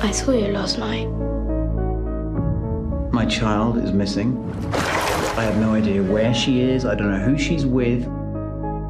I 0.03 0.11
saw 0.11 0.31
you 0.31 0.53
last 0.53 0.77
night. 0.77 1.07
My 3.11 3.25
child 3.25 3.77
is 3.83 3.91
missing. 3.91 4.37
I 5.35 5.41
have 5.41 5.57
no 5.57 5.73
idea 5.73 6.03
where 6.03 6.35
she 6.35 6.61
is. 6.61 6.85
I 6.85 6.93
don't 6.93 7.09
know 7.11 7.25
who 7.25 7.37
she's 7.37 7.65
with. 7.65 8.07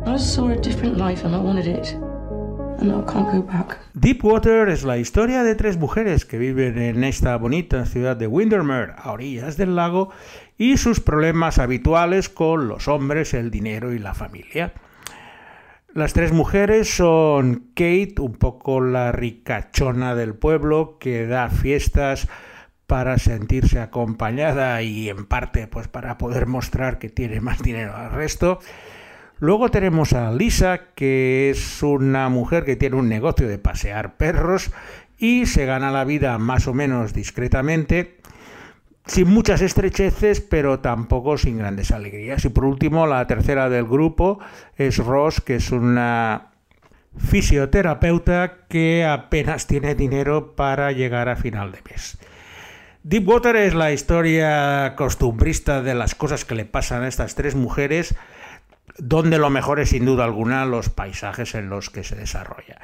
I 0.05 0.17
just 0.17 0.33
saw 0.35 0.49
a 0.49 0.57
different 0.57 0.97
life 0.97 1.23
and 1.23 1.33
I 1.33 1.39
wanted 1.39 1.65
it. 1.65 1.93
And 1.93 2.89
now 2.89 3.05
I 3.07 3.11
can't 3.11 3.31
go 3.31 3.41
back. 3.41 3.77
Deepwater 3.93 4.67
es 4.67 4.83
la 4.83 4.97
historia 4.97 5.43
de 5.43 5.55
tres 5.55 5.77
mujeres 5.77 6.25
que 6.25 6.37
viven 6.37 6.77
en 6.77 7.05
esta 7.05 7.37
bonita 7.37 7.85
ciudad 7.85 8.17
de 8.17 8.27
Windermere, 8.27 8.93
a 8.97 9.13
orillas 9.13 9.55
del 9.55 9.77
lago, 9.77 10.09
y 10.57 10.75
sus 10.75 10.99
problemas 10.99 11.57
habituales 11.57 12.27
con 12.27 12.67
los 12.67 12.89
hombres, 12.89 13.33
el 13.33 13.49
dinero 13.49 13.93
y 13.93 13.99
la 13.99 14.13
familia. 14.13 14.73
Las 15.95 16.11
tres 16.11 16.33
mujeres 16.33 16.93
son 16.93 17.69
Kate, 17.73 18.15
un 18.19 18.33
poco 18.33 18.81
la 18.81 19.13
ricachona 19.13 20.13
del 20.13 20.35
pueblo, 20.35 20.97
que 20.99 21.25
da 21.25 21.47
fiestas 21.47 22.27
para 22.85 23.17
sentirse 23.17 23.79
acompañada 23.79 24.81
y 24.81 25.07
en 25.07 25.25
parte 25.25 25.67
pues 25.67 25.87
para 25.87 26.17
poder 26.17 26.47
mostrar 26.47 26.99
que 26.99 27.07
tiene 27.07 27.39
más 27.39 27.61
dinero 27.63 27.95
al 27.95 28.11
resto. 28.11 28.59
Luego 29.39 29.71
tenemos 29.71 30.11
a 30.11 30.33
Lisa, 30.33 30.81
que 30.95 31.49
es 31.49 31.81
una 31.81 32.27
mujer 32.27 32.65
que 32.65 32.75
tiene 32.75 32.97
un 32.97 33.07
negocio 33.07 33.47
de 33.47 33.57
pasear 33.57 34.17
perros 34.17 34.71
y 35.17 35.45
se 35.45 35.65
gana 35.65 35.91
la 35.91 36.03
vida 36.03 36.37
más 36.39 36.67
o 36.67 36.73
menos 36.73 37.13
discretamente, 37.13 38.17
sin 39.05 39.29
muchas 39.29 39.61
estrecheces, 39.61 40.41
pero 40.41 40.79
tampoco 40.79 41.37
sin 41.37 41.57
grandes 41.57 41.91
alegrías. 41.91 42.43
Y 42.45 42.49
por 42.49 42.65
último, 42.65 43.07
la 43.07 43.25
tercera 43.27 43.69
del 43.69 43.85
grupo 43.85 44.39
es 44.77 44.97
Ross, 44.97 45.41
que 45.41 45.55
es 45.55 45.71
una 45.71 46.51
fisioterapeuta 47.17 48.65
que 48.67 49.05
apenas 49.05 49.67
tiene 49.67 49.95
dinero 49.95 50.55
para 50.55 50.91
llegar 50.91 51.29
a 51.29 51.35
final 51.35 51.71
de 51.71 51.81
mes. 51.89 52.17
Deepwater 53.03 53.55
es 53.55 53.75
la 53.75 53.91
historia 53.91 54.95
costumbrista 54.95 55.81
de 55.81 55.93
las 55.93 56.15
cosas 56.15 56.43
que 56.43 56.55
le 56.55 56.65
pasan 56.65 57.03
a 57.03 57.07
estas 57.07 57.35
tres 57.35 57.55
mujeres, 57.55 58.15
donde 58.97 59.37
lo 59.37 59.49
mejor 59.49 59.79
es 59.79 59.89
sin 59.89 60.05
duda 60.05 60.23
alguna 60.23 60.65
los 60.65 60.89
paisajes 60.89 61.53
en 61.53 61.69
los 61.69 61.89
que 61.89 62.03
se 62.03 62.15
desarrolla. 62.15 62.79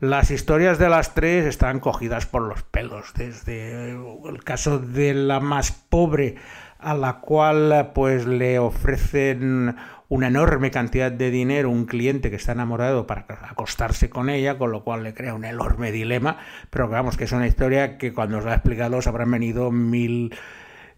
Las 0.00 0.30
historias 0.30 0.78
de 0.78 0.88
las 0.88 1.12
tres 1.12 1.44
están 1.44 1.78
cogidas 1.78 2.24
por 2.24 2.40
los 2.40 2.62
pelos, 2.62 3.12
desde 3.14 3.90
el 3.90 4.42
caso 4.42 4.78
de 4.78 5.12
la 5.12 5.40
más 5.40 5.72
pobre 5.72 6.36
a 6.78 6.94
la 6.94 7.18
cual 7.20 7.90
pues 7.94 8.26
le 8.26 8.58
ofrecen 8.58 9.76
una 10.08 10.28
enorme 10.28 10.70
cantidad 10.70 11.12
de 11.12 11.30
dinero 11.30 11.68
un 11.68 11.84
cliente 11.84 12.30
que 12.30 12.36
está 12.36 12.52
enamorado 12.52 13.06
para 13.06 13.26
acostarse 13.42 14.08
con 14.08 14.30
ella, 14.30 14.56
con 14.56 14.72
lo 14.72 14.84
cual 14.84 15.02
le 15.02 15.12
crea 15.12 15.34
un 15.34 15.44
enorme 15.44 15.92
dilema, 15.92 16.38
pero 16.70 16.88
vamos 16.88 17.18
que 17.18 17.24
es 17.24 17.32
una 17.32 17.46
historia 17.46 17.98
que 17.98 18.14
cuando 18.14 18.38
os 18.38 18.46
la 18.46 18.52
he 18.52 18.54
explicado 18.54 18.96
os 18.96 19.06
habrán 19.06 19.30
venido 19.30 19.70
mil, 19.70 20.34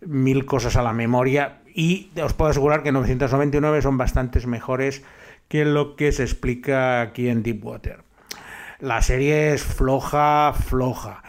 mil 0.01 0.45
cosas 0.47 0.77
a 0.77 0.83
la 0.85 0.93
memoria 0.93 1.61
y 1.75 2.13
os 2.23 2.35
puedo 2.35 2.53
asegurar 2.53 2.85
que 2.85 2.93
999 2.93 3.83
son 3.83 3.99
bastantes 3.99 4.47
mejores 4.47 5.03
que 5.49 5.65
lo 5.65 5.97
que 5.97 6.13
se 6.13 6.23
explica 6.23 7.01
aquí 7.01 7.29
en 7.29 7.43
Deepwater. 7.43 8.12
La 8.83 9.01
serie 9.01 9.55
es 9.55 9.63
floja, 9.63 10.53
floja 10.53 11.23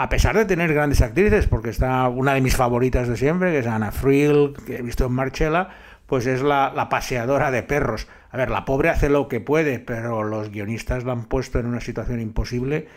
a 0.00 0.08
pesar 0.08 0.34
de 0.34 0.46
tener 0.46 0.72
grandes 0.72 1.02
actrices, 1.02 1.46
porque 1.46 1.68
está 1.68 2.08
una 2.08 2.32
de 2.32 2.40
mis 2.40 2.56
favoritas 2.56 3.06
de 3.06 3.18
siempre, 3.18 3.52
que 3.52 3.58
es 3.58 3.66
Anna 3.66 3.92
Friel, 3.92 4.54
que 4.64 4.76
he 4.76 4.82
visto 4.82 5.04
en 5.04 5.12
Marcella, 5.12 5.68
pues 6.06 6.24
es 6.26 6.40
la, 6.40 6.88
paseadora 6.88 7.50
de 7.50 7.62
perros. 7.62 8.08
A 8.30 8.38
ver, 8.38 8.48
la 8.48 8.64
pobre 8.64 8.88
hace 8.88 9.10
lo 9.10 9.28
que 9.28 9.40
puede, 9.40 9.78
pero 9.78 10.24
los 10.24 10.50
guionistas 10.50 11.04
la 11.04 11.12
han 11.12 11.26
puesto 11.26 11.58
en 11.58 11.66
una 11.66 11.82
situación 11.82 12.18
imposible 12.18 12.88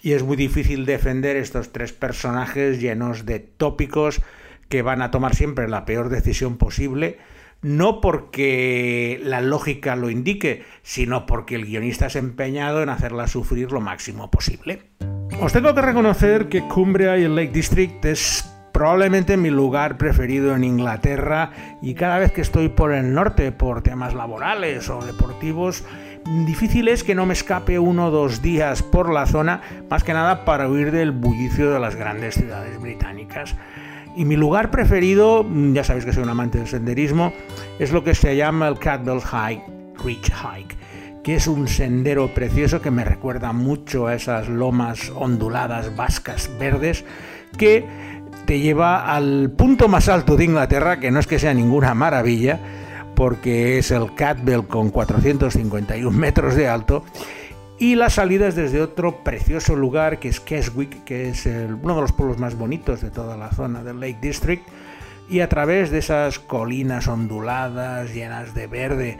y 0.00 0.12
es 0.12 0.22
muy 0.22 0.38
difícil 0.38 0.86
defender 0.86 1.36
estos 1.36 1.70
tres 1.70 1.92
personajes 1.92 2.80
llenos 2.80 3.26
de 3.26 3.38
tópicos 3.38 4.22
que 4.70 4.80
van 4.80 5.02
a 5.02 5.10
tomar 5.10 5.34
siempre 5.34 5.68
la 5.68 5.84
peor 5.84 6.08
decisión 6.08 6.56
posible, 6.56 7.18
no 7.62 8.00
porque 8.00 9.20
la 9.22 9.40
lógica 9.40 9.96
lo 9.96 10.10
indique, 10.10 10.64
sino 10.82 11.26
porque 11.26 11.54
el 11.54 11.64
guionista 11.64 12.06
es 12.06 12.16
empeñado 12.16 12.82
en 12.82 12.88
hacerla 12.88 13.28
sufrir 13.28 13.72
lo 13.72 13.80
máximo 13.80 14.30
posible. 14.30 14.82
Os 15.40 15.52
tengo 15.52 15.74
que 15.74 15.82
reconocer 15.82 16.48
que 16.48 16.62
Cumbria 16.62 17.16
y 17.16 17.24
el 17.24 17.34
Lake 17.34 17.52
District 17.52 18.04
es 18.04 18.48
probablemente 18.72 19.36
mi 19.36 19.50
lugar 19.50 19.96
preferido 19.96 20.56
en 20.56 20.64
Inglaterra 20.64 21.52
y 21.80 21.94
cada 21.94 22.18
vez 22.18 22.32
que 22.32 22.40
estoy 22.40 22.68
por 22.68 22.92
el 22.92 23.14
norte 23.14 23.52
por 23.52 23.82
temas 23.82 24.14
laborales 24.14 24.88
o 24.88 25.00
deportivos, 25.04 25.84
difícil 26.46 26.88
es 26.88 27.04
que 27.04 27.14
no 27.14 27.26
me 27.26 27.34
escape 27.34 27.78
uno 27.78 28.06
o 28.06 28.10
dos 28.10 28.42
días 28.42 28.82
por 28.82 29.12
la 29.12 29.26
zona, 29.26 29.60
más 29.88 30.04
que 30.04 30.12
nada 30.12 30.44
para 30.44 30.68
huir 30.68 30.90
del 30.90 31.12
bullicio 31.12 31.70
de 31.70 31.80
las 31.80 31.96
grandes 31.96 32.34
ciudades 32.34 32.80
británicas. 32.80 33.54
Y 34.14 34.24
mi 34.24 34.36
lugar 34.36 34.70
preferido, 34.70 35.46
ya 35.72 35.84
sabéis 35.84 36.04
que 36.04 36.12
soy 36.12 36.22
un 36.22 36.28
amante 36.28 36.58
del 36.58 36.68
senderismo, 36.68 37.32
es 37.78 37.92
lo 37.92 38.04
que 38.04 38.14
se 38.14 38.36
llama 38.36 38.68
el 38.68 38.78
Cadwell 38.78 39.20
High 39.20 39.62
Ridge 40.04 40.30
Hike, 40.30 40.76
que 41.22 41.36
es 41.36 41.46
un 41.46 41.66
sendero 41.66 42.28
precioso 42.34 42.82
que 42.82 42.90
me 42.90 43.04
recuerda 43.04 43.52
mucho 43.52 44.06
a 44.06 44.14
esas 44.14 44.48
lomas 44.48 45.10
onduladas 45.14 45.96
vascas 45.96 46.50
verdes 46.58 47.04
que 47.56 47.86
te 48.44 48.60
lleva 48.60 49.14
al 49.14 49.50
punto 49.56 49.88
más 49.88 50.08
alto 50.08 50.36
de 50.36 50.44
Inglaterra, 50.44 51.00
que 51.00 51.10
no 51.10 51.20
es 51.20 51.26
que 51.26 51.38
sea 51.38 51.54
ninguna 51.54 51.94
maravilla, 51.94 52.58
porque 53.14 53.78
es 53.78 53.90
el 53.90 54.14
Catbell 54.14 54.66
con 54.66 54.90
451 54.90 56.10
metros 56.10 56.54
de 56.54 56.68
alto, 56.68 57.04
y 57.82 57.96
las 57.96 58.12
salidas 58.12 58.54
desde 58.54 58.80
otro 58.80 59.24
precioso 59.24 59.74
lugar 59.74 60.20
que 60.20 60.28
es 60.28 60.38
Keswick, 60.38 61.02
que 61.02 61.30
es 61.30 61.46
uno 61.46 61.96
de 61.96 62.00
los 62.00 62.12
pueblos 62.12 62.38
más 62.38 62.54
bonitos 62.54 63.00
de 63.00 63.10
toda 63.10 63.36
la 63.36 63.50
zona 63.50 63.82
del 63.82 63.98
Lake 63.98 64.18
District, 64.22 64.62
y 65.28 65.40
a 65.40 65.48
través 65.48 65.90
de 65.90 65.98
esas 65.98 66.38
colinas 66.38 67.08
onduladas, 67.08 68.14
llenas 68.14 68.54
de 68.54 68.68
verde, 68.68 69.18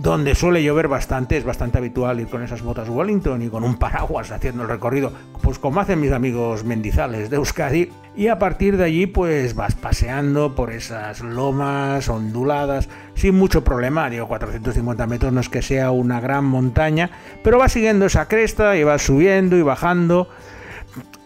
donde 0.00 0.34
suele 0.34 0.62
llover 0.62 0.88
bastante, 0.88 1.36
es 1.36 1.44
bastante 1.44 1.76
habitual 1.76 2.20
ir 2.20 2.28
con 2.28 2.42
esas 2.42 2.62
botas 2.62 2.88
Wellington 2.88 3.42
y 3.42 3.50
con 3.50 3.64
un 3.64 3.76
paraguas 3.76 4.30
haciendo 4.30 4.62
el 4.62 4.68
recorrido, 4.70 5.12
pues 5.42 5.58
como 5.58 5.78
hacen 5.78 6.00
mis 6.00 6.12
amigos 6.12 6.64
mendizales 6.64 7.28
de 7.28 7.36
Euskadi, 7.36 7.92
y 8.16 8.28
a 8.28 8.38
partir 8.38 8.78
de 8.78 8.84
allí 8.84 9.06
pues 9.06 9.54
vas 9.54 9.74
paseando 9.74 10.54
por 10.54 10.72
esas 10.72 11.20
lomas 11.20 12.08
onduladas 12.08 12.88
sin 13.14 13.34
mucho 13.34 13.62
problema, 13.62 14.08
digo 14.08 14.26
450 14.26 15.06
metros 15.06 15.34
no 15.34 15.40
es 15.40 15.50
que 15.50 15.60
sea 15.60 15.90
una 15.90 16.18
gran 16.18 16.46
montaña, 16.46 17.10
pero 17.44 17.58
vas 17.58 17.72
siguiendo 17.72 18.06
esa 18.06 18.26
cresta 18.26 18.78
y 18.78 18.84
vas 18.84 19.02
subiendo 19.02 19.58
y 19.58 19.62
bajando, 19.62 20.30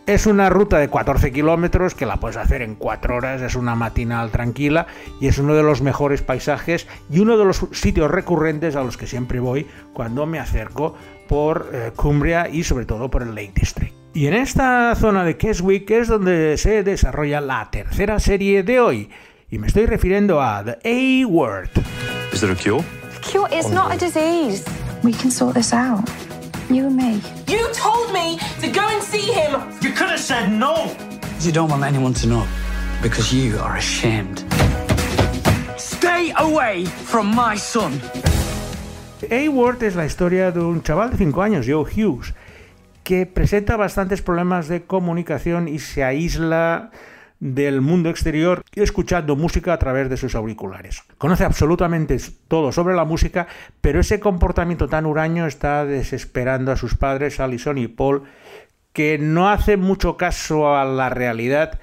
es 0.07 0.27
una 0.27 0.51
ruta 0.51 0.79
de 0.79 0.91
14 0.91 1.33
kilómetros 1.33 1.95
que 1.95 2.07
la 2.07 2.17
puedes 2.17 2.37
hacer 2.37 2.63
en 2.63 2.75
4 2.75 3.17
horas, 3.17 3.41
es 3.43 3.55
una 3.55 3.75
matinal 3.75 4.31
tranquila 4.31 4.87
y 5.21 5.29
es 5.29 5.39
uno 5.39 5.55
de 5.55 5.63
los 5.63 5.81
mejores 5.81 6.23
paisajes 6.23 6.87
y 7.11 7.21
uno 7.21 7.39
de 7.39 7.45
los 7.45 7.67
sitios 7.73 8.11
recurrentes 8.11 8.77
a 8.77 8.83
los 8.83 8.97
que 8.97 9.07
siempre 9.07 9.41
voy 9.41 9.67
cuando 9.93 10.27
me 10.27 10.39
acerco 10.39 10.95
por 11.29 11.71
eh, 11.73 11.93
Cumbria 11.97 12.49
y 12.49 12.65
sobre 12.65 12.85
todo 12.85 13.11
por 13.11 13.23
el 13.23 13.35
Lake 13.35 13.53
District. 13.55 13.95
Y 14.13 14.27
en 14.27 14.35
esta 14.35 14.95
zona 14.95 15.25
de 15.25 15.37
Keswick 15.37 15.91
es 15.91 16.09
donde 16.09 16.57
se 16.59 16.83
desarrolla 16.83 17.41
la 17.41 17.69
tercera 17.71 18.21
serie 18.21 18.63
de 18.63 18.81
hoy 18.81 19.11
y 19.51 19.59
me 19.59 19.67
estoy 19.67 19.87
refiriendo 19.87 20.41
a 20.41 20.63
The 20.65 20.79
A 20.85 21.27
Word. 21.27 21.71
Is 22.33 22.41
there 22.41 22.53
a 22.53 22.57
cure? 22.57 22.85
The 23.15 23.31
cure 23.31 23.49
is 23.59 23.71
not 23.71 23.93
a 23.93 23.97
disease. 23.97 24.65
We 25.03 25.13
can 25.13 25.31
sort 25.31 25.55
this 25.55 25.73
out. 25.73 26.09
You 26.71 26.87
and 26.87 26.97
me. 26.97 27.21
You 27.47 27.69
told 27.73 28.13
me 28.13 28.39
to 28.61 28.69
go 28.69 28.81
and 28.89 29.03
see 29.03 29.33
him. 29.33 29.61
You 29.83 29.93
could 29.93 30.09
have 30.09 30.21
said 30.21 30.49
no. 30.49 30.91
You 31.41 31.53
don't 31.53 31.71
want 31.71 31.85
anyone 31.85 32.15
to 32.15 32.27
know 32.27 32.47
because 33.03 33.33
you 33.33 33.59
are 33.59 33.77
ashamed. 33.77 34.45
Stay 35.77 36.33
away 36.39 36.87
from 36.87 37.35
my 37.35 37.57
son. 37.57 38.01
A-Word 39.31 39.83
es 39.83 39.95
la 39.95 40.05
historia 40.05 40.51
de 40.51 40.61
un 40.61 40.83
chaval 40.83 41.11
de 41.11 41.17
5 41.17 41.43
años, 41.43 41.67
Joe 41.67 41.85
Hughes, 41.85 42.35
que 43.03 43.27
presenta 43.27 43.77
bastantes 43.77 44.23
problemas 44.23 44.69
de 44.69 44.85
comunicación 44.85 45.69
y 45.69 45.79
se 45.79 46.03
aísla 46.03 46.91
del 47.45 47.83
mundo 47.83 48.09
exterior 48.09 48.65
escuchando 48.73 49.37
música 49.37 49.75
a 49.75 49.79
través 49.79 50.09
de 50.09 50.17
sus 50.17 50.35
auriculares. 50.35 51.03
Conoce 51.19 51.45
absolutamente 51.45 52.17
todo 52.49 52.73
sobre 52.73 52.95
la 52.95 53.05
música, 53.05 53.47
pero 53.83 54.01
ese 54.01 54.19
comportamiento 54.19 54.89
tan 54.89 55.05
huraño 55.05 55.47
está 55.47 55.85
desesperando 55.85 56.73
a 56.73 56.77
sus 56.77 56.95
padres, 56.95 57.41
Alison 57.41 57.77
y 57.77 57.87
Paul, 57.87 58.23
que 58.95 59.19
no 59.19 59.51
hacen 59.51 59.81
mucho 59.81 60.17
caso 60.17 60.75
a 60.75 60.87
la 60.87 61.11
realidad 61.11 61.81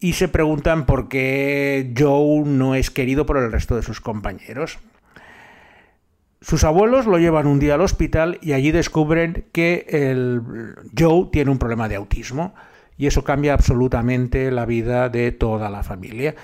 y 0.00 0.14
se 0.14 0.28
preguntan 0.28 0.86
por 0.86 1.10
qué 1.10 1.92
Joe 1.96 2.44
no 2.46 2.74
es 2.74 2.90
querido 2.90 3.26
por 3.26 3.36
el 3.36 3.52
resto 3.52 3.76
de 3.76 3.82
sus 3.82 4.00
compañeros. 4.00 4.78
Sus 6.40 6.64
abuelos 6.64 7.04
lo 7.04 7.18
llevan 7.18 7.46
un 7.46 7.58
día 7.58 7.74
al 7.74 7.82
hospital 7.82 8.38
y 8.40 8.54
allí 8.54 8.70
descubren 8.70 9.44
que 9.52 10.74
Joe 10.98 11.28
tiene 11.30 11.50
un 11.50 11.58
problema 11.58 11.90
de 11.90 11.96
autismo 11.96 12.54
y 12.96 13.06
eso 13.06 13.24
cambia 13.24 13.54
absolutamente 13.54 14.50
la 14.50 14.66
vida 14.66 15.08
de 15.08 15.32
toda 15.32 15.70
la 15.70 15.82
familia. 15.82 16.34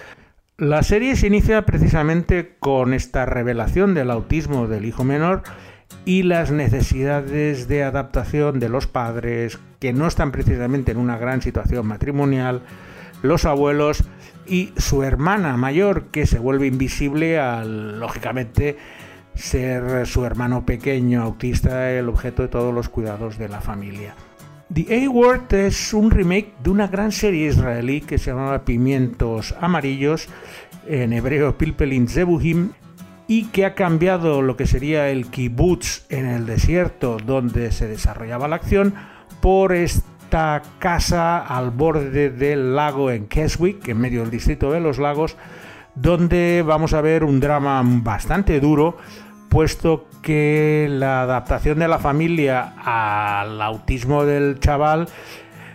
La 0.56 0.82
serie 0.82 1.14
se 1.14 1.28
inicia 1.28 1.64
precisamente 1.64 2.56
con 2.58 2.92
esta 2.92 3.26
revelación 3.26 3.94
del 3.94 4.10
autismo 4.10 4.66
del 4.66 4.86
hijo 4.86 5.04
menor 5.04 5.42
y 6.04 6.24
las 6.24 6.50
necesidades 6.50 7.68
de 7.68 7.84
adaptación 7.84 8.58
de 8.58 8.68
los 8.68 8.86
padres 8.86 9.58
que 9.78 9.92
no 9.92 10.06
están 10.06 10.32
precisamente 10.32 10.92
en 10.92 10.98
una 10.98 11.16
gran 11.16 11.42
situación 11.42 11.86
matrimonial, 11.86 12.62
los 13.22 13.44
abuelos 13.44 14.04
y 14.46 14.72
su 14.76 15.02
hermana 15.02 15.56
mayor, 15.56 16.06
que 16.06 16.26
se 16.26 16.38
vuelve 16.38 16.66
invisible 16.66 17.38
al, 17.38 18.00
lógicamente, 18.00 18.76
ser 19.34 20.06
su 20.06 20.24
hermano 20.24 20.66
pequeño 20.66 21.22
autista 21.22 21.92
el 21.92 22.08
objeto 22.08 22.42
de 22.42 22.48
todos 22.48 22.74
los 22.74 22.88
cuidados 22.88 23.38
de 23.38 23.48
la 23.48 23.60
familia. 23.60 24.14
The 24.72 25.06
A-Word 25.06 25.54
es 25.54 25.94
un 25.94 26.10
remake 26.10 26.52
de 26.62 26.68
una 26.68 26.88
gran 26.88 27.10
serie 27.10 27.48
israelí 27.48 28.02
que 28.02 28.18
se 28.18 28.30
llamaba 28.30 28.66
Pimientos 28.66 29.54
Amarillos, 29.58 30.28
en 30.87 31.14
hebreo 31.14 31.56
Pilpelin 31.56 32.06
Zebuhim, 32.06 32.72
y 33.26 33.46
que 33.46 33.64
ha 33.64 33.75
cambiado 33.75 34.42
lo 34.42 34.58
que 34.58 34.66
sería 34.66 35.08
el 35.08 35.28
kibbutz 35.28 36.04
en 36.10 36.26
el 36.26 36.44
desierto 36.44 37.16
donde 37.25 37.72
se 37.72 37.87
desarrollaba 37.87 38.46
la 38.46 38.56
acción 38.56 38.92
por 39.40 39.72
esta 39.72 40.60
casa 40.78 41.38
al 41.38 41.70
borde 41.70 42.28
del 42.28 42.76
lago 42.76 43.10
en 43.10 43.26
Keswick, 43.26 43.88
en 43.88 43.98
medio 43.98 44.20
del 44.20 44.30
distrito 44.30 44.70
de 44.70 44.80
los 44.80 44.98
lagos, 44.98 45.38
donde 45.94 46.62
vamos 46.66 46.92
a 46.92 47.00
ver 47.00 47.25
un 47.25 47.40
drama 47.40 47.82
bastante 47.84 48.60
duro 48.60 48.98
puesto 49.48 50.07
que 50.22 50.87
la 50.90 51.22
adaptación 51.22 51.78
de 51.78 51.88
la 51.88 51.98
familia 51.98 52.75
al 52.84 53.60
autismo 53.62 54.25
del 54.25 54.60
chaval 54.60 55.08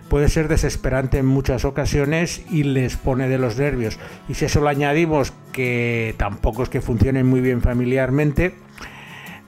puede 0.09 0.29
ser 0.29 0.47
desesperante 0.47 1.17
en 1.17 1.25
muchas 1.25 1.65
ocasiones 1.65 2.45
y 2.51 2.63
les 2.63 2.97
pone 2.97 3.27
de 3.27 3.39
los 3.39 3.57
nervios. 3.57 3.97
Y 4.29 4.35
si 4.35 4.45
eso 4.45 4.61
lo 4.61 4.69
añadimos 4.69 5.33
que 5.51 6.13
tampoco 6.17 6.63
es 6.63 6.69
que 6.69 6.81
funcione 6.81 7.23
muy 7.23 7.41
bien 7.41 7.61
familiarmente, 7.61 8.55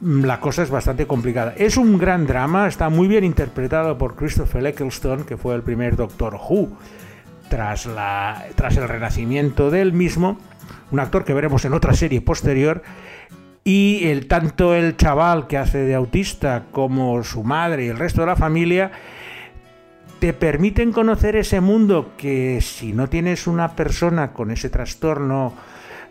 la 0.01 0.39
cosa 0.39 0.63
es 0.63 0.69
bastante 0.69 1.07
complicada. 1.07 1.53
Es 1.57 1.77
un 1.77 1.97
gran 1.97 2.25
drama, 2.25 2.67
está 2.67 2.89
muy 2.89 3.07
bien 3.07 3.23
interpretado 3.23 3.97
por 3.97 4.15
Christopher 4.15 4.65
Eccleston, 4.65 5.23
que 5.23 5.37
fue 5.37 5.55
el 5.55 5.61
primer 5.61 5.95
Doctor 5.95 6.35
Who 6.35 6.69
tras, 7.49 7.85
la, 7.85 8.45
tras 8.55 8.75
el 8.77 8.87
renacimiento 8.87 9.69
del 9.69 9.93
mismo, 9.93 10.39
un 10.91 10.99
actor 10.99 11.25
que 11.25 11.33
veremos 11.33 11.65
en 11.65 11.73
otra 11.73 11.93
serie 11.93 12.21
posterior 12.21 12.81
y 13.67 14.05
el, 14.09 14.27
tanto 14.27 14.75
el 14.75 14.95
chaval 14.95 15.47
que 15.47 15.57
hace 15.57 15.79
de 15.79 15.95
autista 15.95 16.65
como 16.71 17.23
su 17.23 17.43
madre 17.43 17.85
y 17.85 17.87
el 17.87 17.97
resto 17.97 18.21
de 18.21 18.27
la 18.27 18.35
familia 18.35 18.91
te 20.19 20.33
permiten 20.33 20.91
conocer 20.91 21.35
ese 21.35 21.61
mundo 21.61 22.11
que 22.15 22.61
si 22.61 22.93
no 22.93 23.09
tienes 23.09 23.47
una 23.47 23.75
persona 23.75 24.33
con 24.33 24.51
ese 24.51 24.69
trastorno 24.69 25.55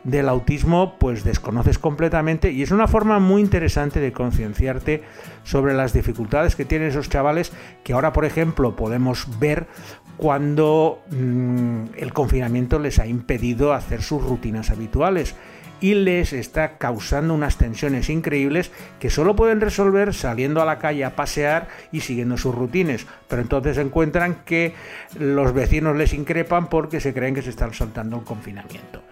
del 0.03 0.29
autismo, 0.29 0.97
pues 0.99 1.25
desconoces 1.25 1.79
completamente. 1.79 2.51
Y 2.51 2.63
es 2.63 2.73
una 2.73 2.89
forma 2.89 3.21
muy 3.21 3.41
interesante 3.41 4.01
de 4.01 4.13
concienciarte 4.13 5.03
sobre 5.45 5.75
las 5.75 5.93
dificultades 5.93 6.57
que 6.57 6.65
tienen 6.65 6.89
esos 6.89 7.09
chavales 7.09 7.53
que 7.85 7.95
ahora, 7.95 8.13
por 8.13 8.25
ejemplo, 8.25 8.77
podemos 8.77 9.39
ver 9.39 9.67
cuando 10.17 11.03
mm, 11.11 11.95
el 11.97 12.13
confinamiento 12.13 12.79
les 12.79 12.99
ha 12.99 13.07
impedido 13.07 13.73
hacer 13.73 14.03
sus 14.03 14.23
rutinas 14.23 14.71
habituales 14.71 15.35
y 15.85 15.93
les 15.93 16.33
está 16.33 16.79
causando 16.79 17.35
unas 17.35 17.59
tensiones 17.59 18.09
increíbles 18.09 18.73
que 18.99 19.11
solo 19.11 19.37
pueden 19.37 19.61
resolver 19.61 20.14
saliendo 20.14 20.62
a 20.62 20.64
la 20.64 20.79
calle 20.79 21.05
a 21.05 21.14
pasear 21.14 21.69
y 21.93 22.00
siguiendo 22.00 22.38
sus 22.38 22.55
rutines. 22.55 23.07
Pero 23.29 23.43
entonces 23.43 23.76
encuentran 23.76 24.37
que 24.47 24.73
los 25.19 25.53
vecinos 25.53 25.95
les 25.95 26.14
increpan 26.14 26.71
porque 26.71 27.00
se 27.00 27.12
creen 27.12 27.35
que 27.35 27.43
se 27.43 27.50
están 27.50 27.75
saltando 27.75 28.17
el 28.17 28.25
confinamiento. 28.25 29.03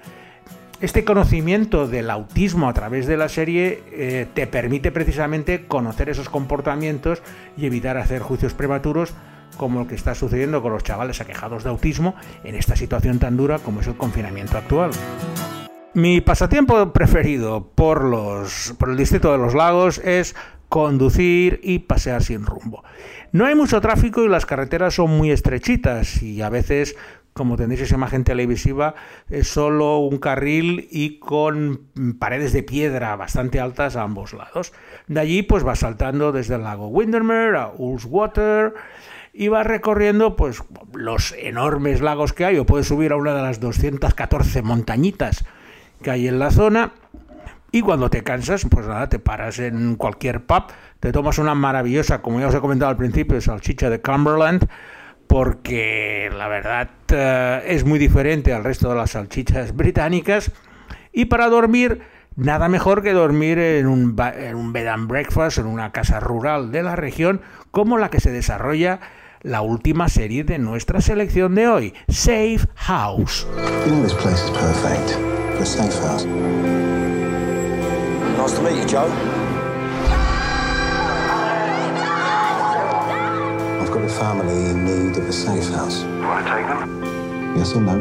Este 0.81 1.05
conocimiento 1.05 1.87
del 1.87 2.09
autismo 2.09 2.71
a 2.71 2.73
través 2.73 3.07
de 3.07 3.19
la 3.19 3.29
serie 3.29 3.83
eh, 3.93 4.27
te 4.33 4.47
permite 4.47 4.91
precisamente 4.91 5.67
conocer 5.67 6.09
esos 6.09 6.31
comportamientos 6.31 7.21
y 7.55 7.67
evitar 7.67 7.99
hacer 7.99 8.23
juicios 8.23 8.55
prematuros 8.55 9.13
como 9.59 9.81
lo 9.81 9.87
que 9.87 9.95
está 9.95 10.15
sucediendo 10.15 10.63
con 10.63 10.73
los 10.73 10.85
chavales 10.85 11.21
aquejados 11.21 11.65
de 11.65 11.69
autismo 11.69 12.15
en 12.45 12.55
esta 12.55 12.77
situación 12.77 13.19
tan 13.19 13.37
dura 13.37 13.59
como 13.59 13.83
es 13.83 13.87
el 13.89 13.97
confinamiento 13.97 14.57
actual. 14.57 14.93
Mi 15.95 16.23
pasatiempo 16.23 16.91
preferido 16.95 17.71
por, 17.75 18.03
los, 18.05 18.75
por 18.79 18.89
el 18.89 18.97
distrito 18.97 19.31
de 19.31 19.37
los 19.37 19.55
lagos 19.55 19.99
es 19.99 20.35
conducir 20.71 21.61
y 21.63 21.81
pasear 21.81 22.23
sin 22.23 22.47
rumbo. 22.47 22.83
No 23.31 23.45
hay 23.45 23.55
mucho 23.55 23.79
tráfico 23.83 24.25
y 24.25 24.29
las 24.29 24.47
carreteras 24.47 24.95
son 24.95 25.11
muy 25.11 25.31
estrechitas 25.31 26.23
y 26.23 26.41
a 26.41 26.49
veces, 26.49 26.97
como 27.35 27.57
tendréis 27.57 27.83
esa 27.83 27.97
imagen 27.97 28.25
televisiva, 28.25 28.95
es 29.29 29.49
solo 29.49 29.99
un 29.99 30.17
carril 30.17 30.89
y 30.91 31.19
con 31.19 31.83
paredes 32.19 32.55
de 32.55 32.63
piedra 32.63 33.15
bastante 33.17 33.61
altas 33.61 33.95
a 33.95 34.03
ambos 34.03 34.33
lados. 34.33 34.73
De 35.09 35.21
allí 35.21 35.43
pues 35.43 35.67
va 35.67 35.77
saltando 35.77 36.33
desde 36.33 36.55
el 36.55 36.63
lago 36.63 36.89
Windermere 36.89 37.59
a 37.59 37.71
Ullswater 37.77 38.73
y 39.35 39.49
va 39.49 39.63
recorriendo 39.63 40.37
pues 40.37 40.63
los 40.95 41.33
enormes 41.33 42.01
lagos 42.01 42.33
que 42.33 42.47
hay 42.47 42.57
o 42.57 42.65
puedes 42.65 42.89
subir 42.89 43.13
a 43.13 43.17
una 43.17 43.35
de 43.35 43.43
las 43.43 43.61
214 43.61 44.63
montañitas 44.63 45.45
que 46.03 46.11
hay 46.11 46.29
en 46.29 46.39
la 46.39 46.51
zona. 46.51 46.93
Y 47.71 47.81
cuando 47.81 48.11
te 48.11 48.23
cansas, 48.23 48.67
pues 48.71 48.87
nada, 48.87 49.09
te 49.09 49.19
paras 49.19 49.59
en 49.59 49.97
cualquier 49.97 50.45
pub, 50.45 50.65
te 51.01 51.11
tomas 51.11 51.39
una 51.39 51.55
maravillosa, 51.55 52.21
como 52.21 52.39
ya 52.39 52.49
os 52.49 52.55
he 52.55 52.61
comentado 52.61 52.91
al 52.91 52.99
principio, 52.99 53.41
salchicha 53.41 53.89
de 53.89 54.03
Cumberland, 54.03 54.69
porque 55.27 56.31
la 56.37 56.49
verdad 56.49 56.91
eh, 57.09 57.63
es 57.67 57.87
muy 57.87 57.99
diferente 57.99 58.53
al 58.53 58.65
resto 58.65 58.91
de 58.91 58.97
las 58.97 59.13
salchichas 59.13 59.75
británicas. 59.75 60.53
Y 61.15 61.25
para 61.25 61.49
dormir, 61.49 62.03
nada 62.37 62.69
mejor 62.69 63.03
que 63.03 63.15
dormir 63.15 63.59
en 63.59 63.87
un, 63.87 64.17
en 64.37 64.55
un 64.55 64.75
bed 64.75 64.87
and 64.89 65.09
breakfast, 65.09 65.57
en 65.57 65.67
una 65.67 65.93
casa 65.93 66.21
rural 66.21 66.73
de 66.73 66.83
la 66.83 66.95
región, 66.95 67.41
como 67.71 67.97
la 67.97 68.11
que 68.11 68.21
se 68.21 68.31
desarrolla 68.31 69.01
la 69.43 69.63
última 69.63 70.09
serie 70.09 70.45
de 70.45 70.59
nuestra 70.59 71.01
selección 71.01 71.55
de 71.55 71.69
hoy, 71.69 71.95
Safe 72.09 72.67
House. 72.75 73.47
a 75.63 75.65
safe 75.65 75.95
house. 76.01 76.25
Nice 78.37 78.53
to 78.55 78.63
meet 78.63 78.77
you, 78.77 78.85
Joe. 78.87 79.09
I've 83.81 83.91
got 83.93 84.03
a 84.03 84.09
family 84.09 84.71
in 84.71 84.85
need 84.85 85.17
of 85.17 85.29
a 85.29 85.33
safe 85.33 85.69
house. 85.71 86.03
Want 86.03 86.45
to 86.45 86.53
take 86.53 86.67
them? 86.67 87.57
Yes 87.57 87.75
or 87.75 87.81
no? 87.81 88.01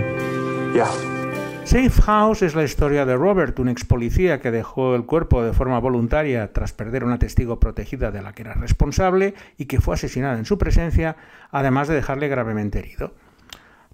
Yeah. 0.73 1.20
Safe 1.63 2.02
House 2.02 2.41
es 2.41 2.56
la 2.56 2.63
historia 2.63 3.06
de 3.06 3.15
Robert, 3.15 3.58
un 3.60 3.69
ex 3.69 3.86
policía 3.86 4.41
que 4.41 4.52
dejó 4.52 4.95
el 4.95 5.06
cuerpo 5.06 5.43
de 5.43 5.54
forma 5.54 5.80
voluntaria 5.80 6.52
tras 6.52 6.74
perder 6.74 7.04
una 7.04 7.19
testigo 7.19 7.60
protegida 7.60 8.12
de 8.12 8.21
la 8.21 8.34
que 8.34 8.41
era 8.41 8.56
responsable 8.56 9.36
y 9.58 9.65
que 9.65 9.80
fue 9.80 9.93
asesinada 9.93 10.38
en 10.38 10.45
su 10.45 10.58
presencia, 10.58 11.15
además 11.52 11.88
de 11.88 11.95
dejarle 11.95 12.28
gravemente 12.28 12.80
herido. 12.80 13.13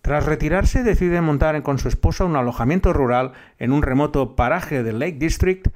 Tras 0.02 0.26
retirarse, 0.26 0.84
decide 0.84 1.20
montar 1.20 1.62
con 1.62 1.78
su 1.78 1.90
esposa 1.90 2.24
un 2.24 2.38
alojamiento 2.38 2.94
rural 2.94 3.34
en 3.60 3.74
un 3.74 3.84
remoto 3.84 4.36
paraje 4.36 4.82
del 4.82 5.00
Lake 5.00 5.18
District 5.20 5.68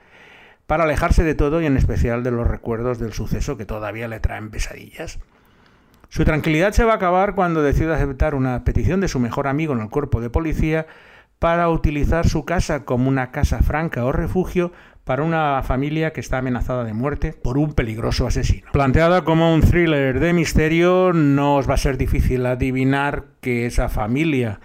para 0.66 0.86
alejarse 0.86 1.24
de 1.24 1.36
todo 1.36 1.62
y 1.62 1.66
en 1.66 1.76
especial 1.76 2.24
de 2.24 2.32
los 2.32 2.48
recuerdos 2.48 2.98
del 2.98 3.12
suceso 3.12 3.58
que 3.58 3.66
todavía 3.66 4.08
le 4.08 4.22
traen 4.22 4.50
pesadillas. 4.50 5.20
Su 6.08 6.24
tranquilidad 6.24 6.72
se 6.72 6.86
va 6.86 6.94
a 6.94 6.96
acabar 6.96 7.36
cuando 7.36 7.62
decide 7.62 7.94
aceptar 7.94 8.34
una 8.34 8.64
petición 8.64 9.02
de 9.02 9.08
su 9.08 9.20
mejor 9.20 9.48
amigo 9.48 9.74
en 9.74 9.82
el 9.82 9.90
cuerpo 9.90 10.22
de 10.22 10.30
policía 10.30 10.88
para 11.42 11.70
utilizar 11.70 12.30
su 12.30 12.46
casa 12.46 12.86
como 12.86 13.10
una 13.10 13.32
casa 13.32 13.64
franca 13.64 14.06
o 14.06 14.12
refugio 14.12 14.72
para 15.04 15.24
una 15.24 15.64
familia 15.64 16.14
que 16.14 16.20
está 16.20 16.38
amenazada 16.38 16.84
de 16.84 16.94
muerte 16.94 17.34
por 17.34 17.58
un 17.58 17.74
peligroso 17.74 18.28
asesino. 18.28 18.72
Planteada 18.72 19.24
como 19.24 19.52
un 19.52 19.62
thriller 19.62 20.20
de 20.20 20.34
misterio, 20.34 21.14
no 21.14 21.56
os 21.56 21.68
va 21.68 21.74
a 21.74 21.78
ser 21.78 21.98
difícil 21.98 22.46
adivinar 22.46 23.24
que 23.42 23.66
esa 23.66 23.90
familia 23.90 24.60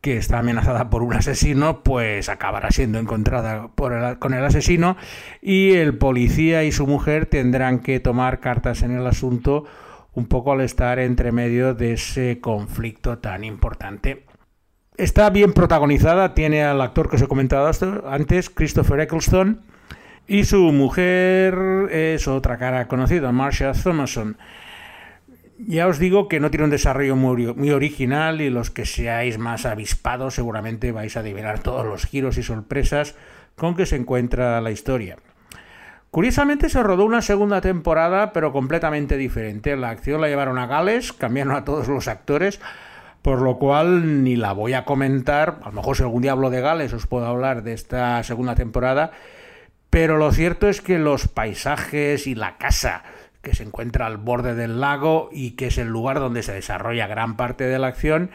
que 0.00 0.16
está 0.16 0.38
amenazada 0.38 0.88
por 0.88 1.02
un 1.02 1.12
asesino, 1.12 1.82
pues 1.82 2.30
acabará 2.30 2.70
siendo 2.70 2.98
encontrada 2.98 3.68
con 3.76 4.32
el 4.32 4.44
asesino 4.46 4.96
y 5.42 5.72
el 5.74 5.98
policía 5.98 6.64
y 6.64 6.72
su 6.72 6.86
mujer 6.86 7.26
tendrán 7.26 7.80
que 7.80 8.00
tomar 8.00 8.40
cartas 8.40 8.82
en 8.82 8.92
el 8.92 9.06
asunto 9.06 9.66
un 10.14 10.24
poco 10.24 10.52
al 10.52 10.62
estar 10.62 11.00
entre 11.00 11.32
medio 11.32 11.74
de 11.74 11.92
ese 11.92 12.40
conflicto 12.40 13.18
tan 13.18 13.44
importante. 13.44 14.24
Está 14.98 15.30
bien 15.30 15.52
protagonizada, 15.52 16.34
tiene 16.34 16.64
al 16.64 16.80
actor 16.80 17.08
que 17.08 17.14
os 17.14 17.22
he 17.22 17.28
comentado 17.28 17.70
antes, 18.08 18.50
Christopher 18.50 18.98
Eccleston, 18.98 19.60
y 20.26 20.42
su 20.42 20.72
mujer 20.72 21.56
es 21.92 22.26
otra 22.26 22.58
cara 22.58 22.88
conocida, 22.88 23.30
Marcia 23.30 23.70
Thomason. 23.74 24.36
Ya 25.56 25.86
os 25.86 26.00
digo 26.00 26.26
que 26.26 26.40
no 26.40 26.50
tiene 26.50 26.64
un 26.64 26.70
desarrollo 26.70 27.14
muy, 27.14 27.46
muy, 27.54 27.70
original 27.70 28.40
y 28.40 28.50
los 28.50 28.72
que 28.72 28.86
seáis 28.86 29.38
más 29.38 29.66
avispados 29.66 30.34
seguramente 30.34 30.90
vais 30.90 31.16
a 31.16 31.20
adivinar 31.20 31.60
todos 31.60 31.86
los 31.86 32.04
giros 32.04 32.36
y 32.36 32.42
sorpresas 32.42 33.14
con 33.54 33.76
que 33.76 33.86
se 33.86 33.94
encuentra 33.94 34.60
la 34.60 34.72
historia. 34.72 35.16
Curiosamente 36.10 36.68
se 36.68 36.82
rodó 36.82 37.04
una 37.04 37.22
segunda 37.22 37.60
temporada 37.60 38.32
pero 38.32 38.52
completamente 38.52 39.16
diferente. 39.16 39.76
La 39.76 39.90
acción 39.90 40.20
la 40.20 40.26
llevaron 40.26 40.58
a 40.58 40.66
Gales, 40.66 41.12
cambiaron 41.12 41.54
a 41.54 41.64
todos 41.64 41.86
los 41.86 42.08
actores, 42.08 42.60
por 43.22 43.42
lo 43.42 43.58
cual 43.58 44.24
ni 44.24 44.36
la 44.36 44.52
voy 44.52 44.74
a 44.74 44.84
comentar. 44.84 45.60
A 45.62 45.66
lo 45.66 45.72
mejor 45.72 45.96
si 45.96 46.02
algún 46.02 46.22
día 46.22 46.32
hablo 46.32 46.50
de 46.50 46.60
Gales 46.60 46.92
os 46.92 47.06
puedo 47.06 47.26
hablar 47.26 47.62
de 47.62 47.72
esta 47.72 48.22
segunda 48.22 48.54
temporada, 48.54 49.12
pero 49.90 50.16
lo 50.16 50.32
cierto 50.32 50.68
es 50.68 50.80
que 50.80 50.98
los 50.98 51.28
paisajes 51.28 52.26
y 52.26 52.34
la 52.34 52.56
casa 52.56 53.02
que 53.42 53.54
se 53.54 53.62
encuentra 53.62 54.06
al 54.06 54.16
borde 54.16 54.54
del 54.54 54.80
lago 54.80 55.30
y 55.32 55.52
que 55.52 55.68
es 55.68 55.78
el 55.78 55.88
lugar 55.88 56.18
donde 56.18 56.42
se 56.42 56.52
desarrolla 56.52 57.06
gran 57.06 57.36
parte 57.36 57.64
de 57.64 57.78
la 57.78 57.86
acción, 57.86 58.30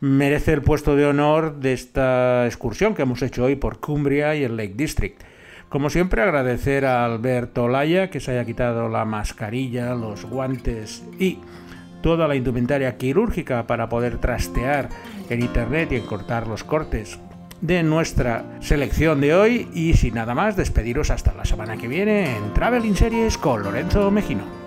merece 0.00 0.52
el 0.52 0.62
puesto 0.62 0.96
de 0.96 1.06
honor 1.06 1.60
de 1.60 1.72
esta 1.72 2.46
excursión 2.46 2.94
que 2.94 3.02
hemos 3.02 3.22
hecho 3.22 3.44
hoy 3.44 3.56
por 3.56 3.80
Cumbria 3.80 4.34
y 4.34 4.44
el 4.44 4.56
Lake 4.56 4.74
District. 4.76 5.22
Como 5.68 5.90
siempre, 5.90 6.22
agradecer 6.22 6.86
a 6.86 7.04
Alberto 7.04 7.68
Laya 7.68 8.08
que 8.08 8.20
se 8.20 8.32
haya 8.32 8.44
quitado 8.44 8.88
la 8.88 9.04
mascarilla, 9.04 9.94
los 9.94 10.24
guantes 10.24 11.04
y 11.18 11.38
toda 12.06 12.28
la 12.28 12.36
indumentaria 12.36 12.96
quirúrgica 12.96 13.66
para 13.66 13.88
poder 13.88 14.18
trastear 14.18 14.88
en 15.28 15.40
internet 15.40 15.90
y 15.90 15.98
cortar 16.02 16.46
los 16.46 16.62
cortes 16.62 17.18
de 17.60 17.82
nuestra 17.82 18.44
selección 18.60 19.20
de 19.20 19.34
hoy 19.34 19.68
y 19.74 19.94
sin 19.94 20.14
nada 20.14 20.32
más 20.32 20.54
despediros 20.54 21.10
hasta 21.10 21.34
la 21.34 21.44
semana 21.44 21.76
que 21.76 21.88
viene 21.88 22.36
en 22.36 22.54
Traveling 22.54 22.94
Series 22.94 23.36
con 23.36 23.64
Lorenzo 23.64 24.12
Mejino. 24.12 24.65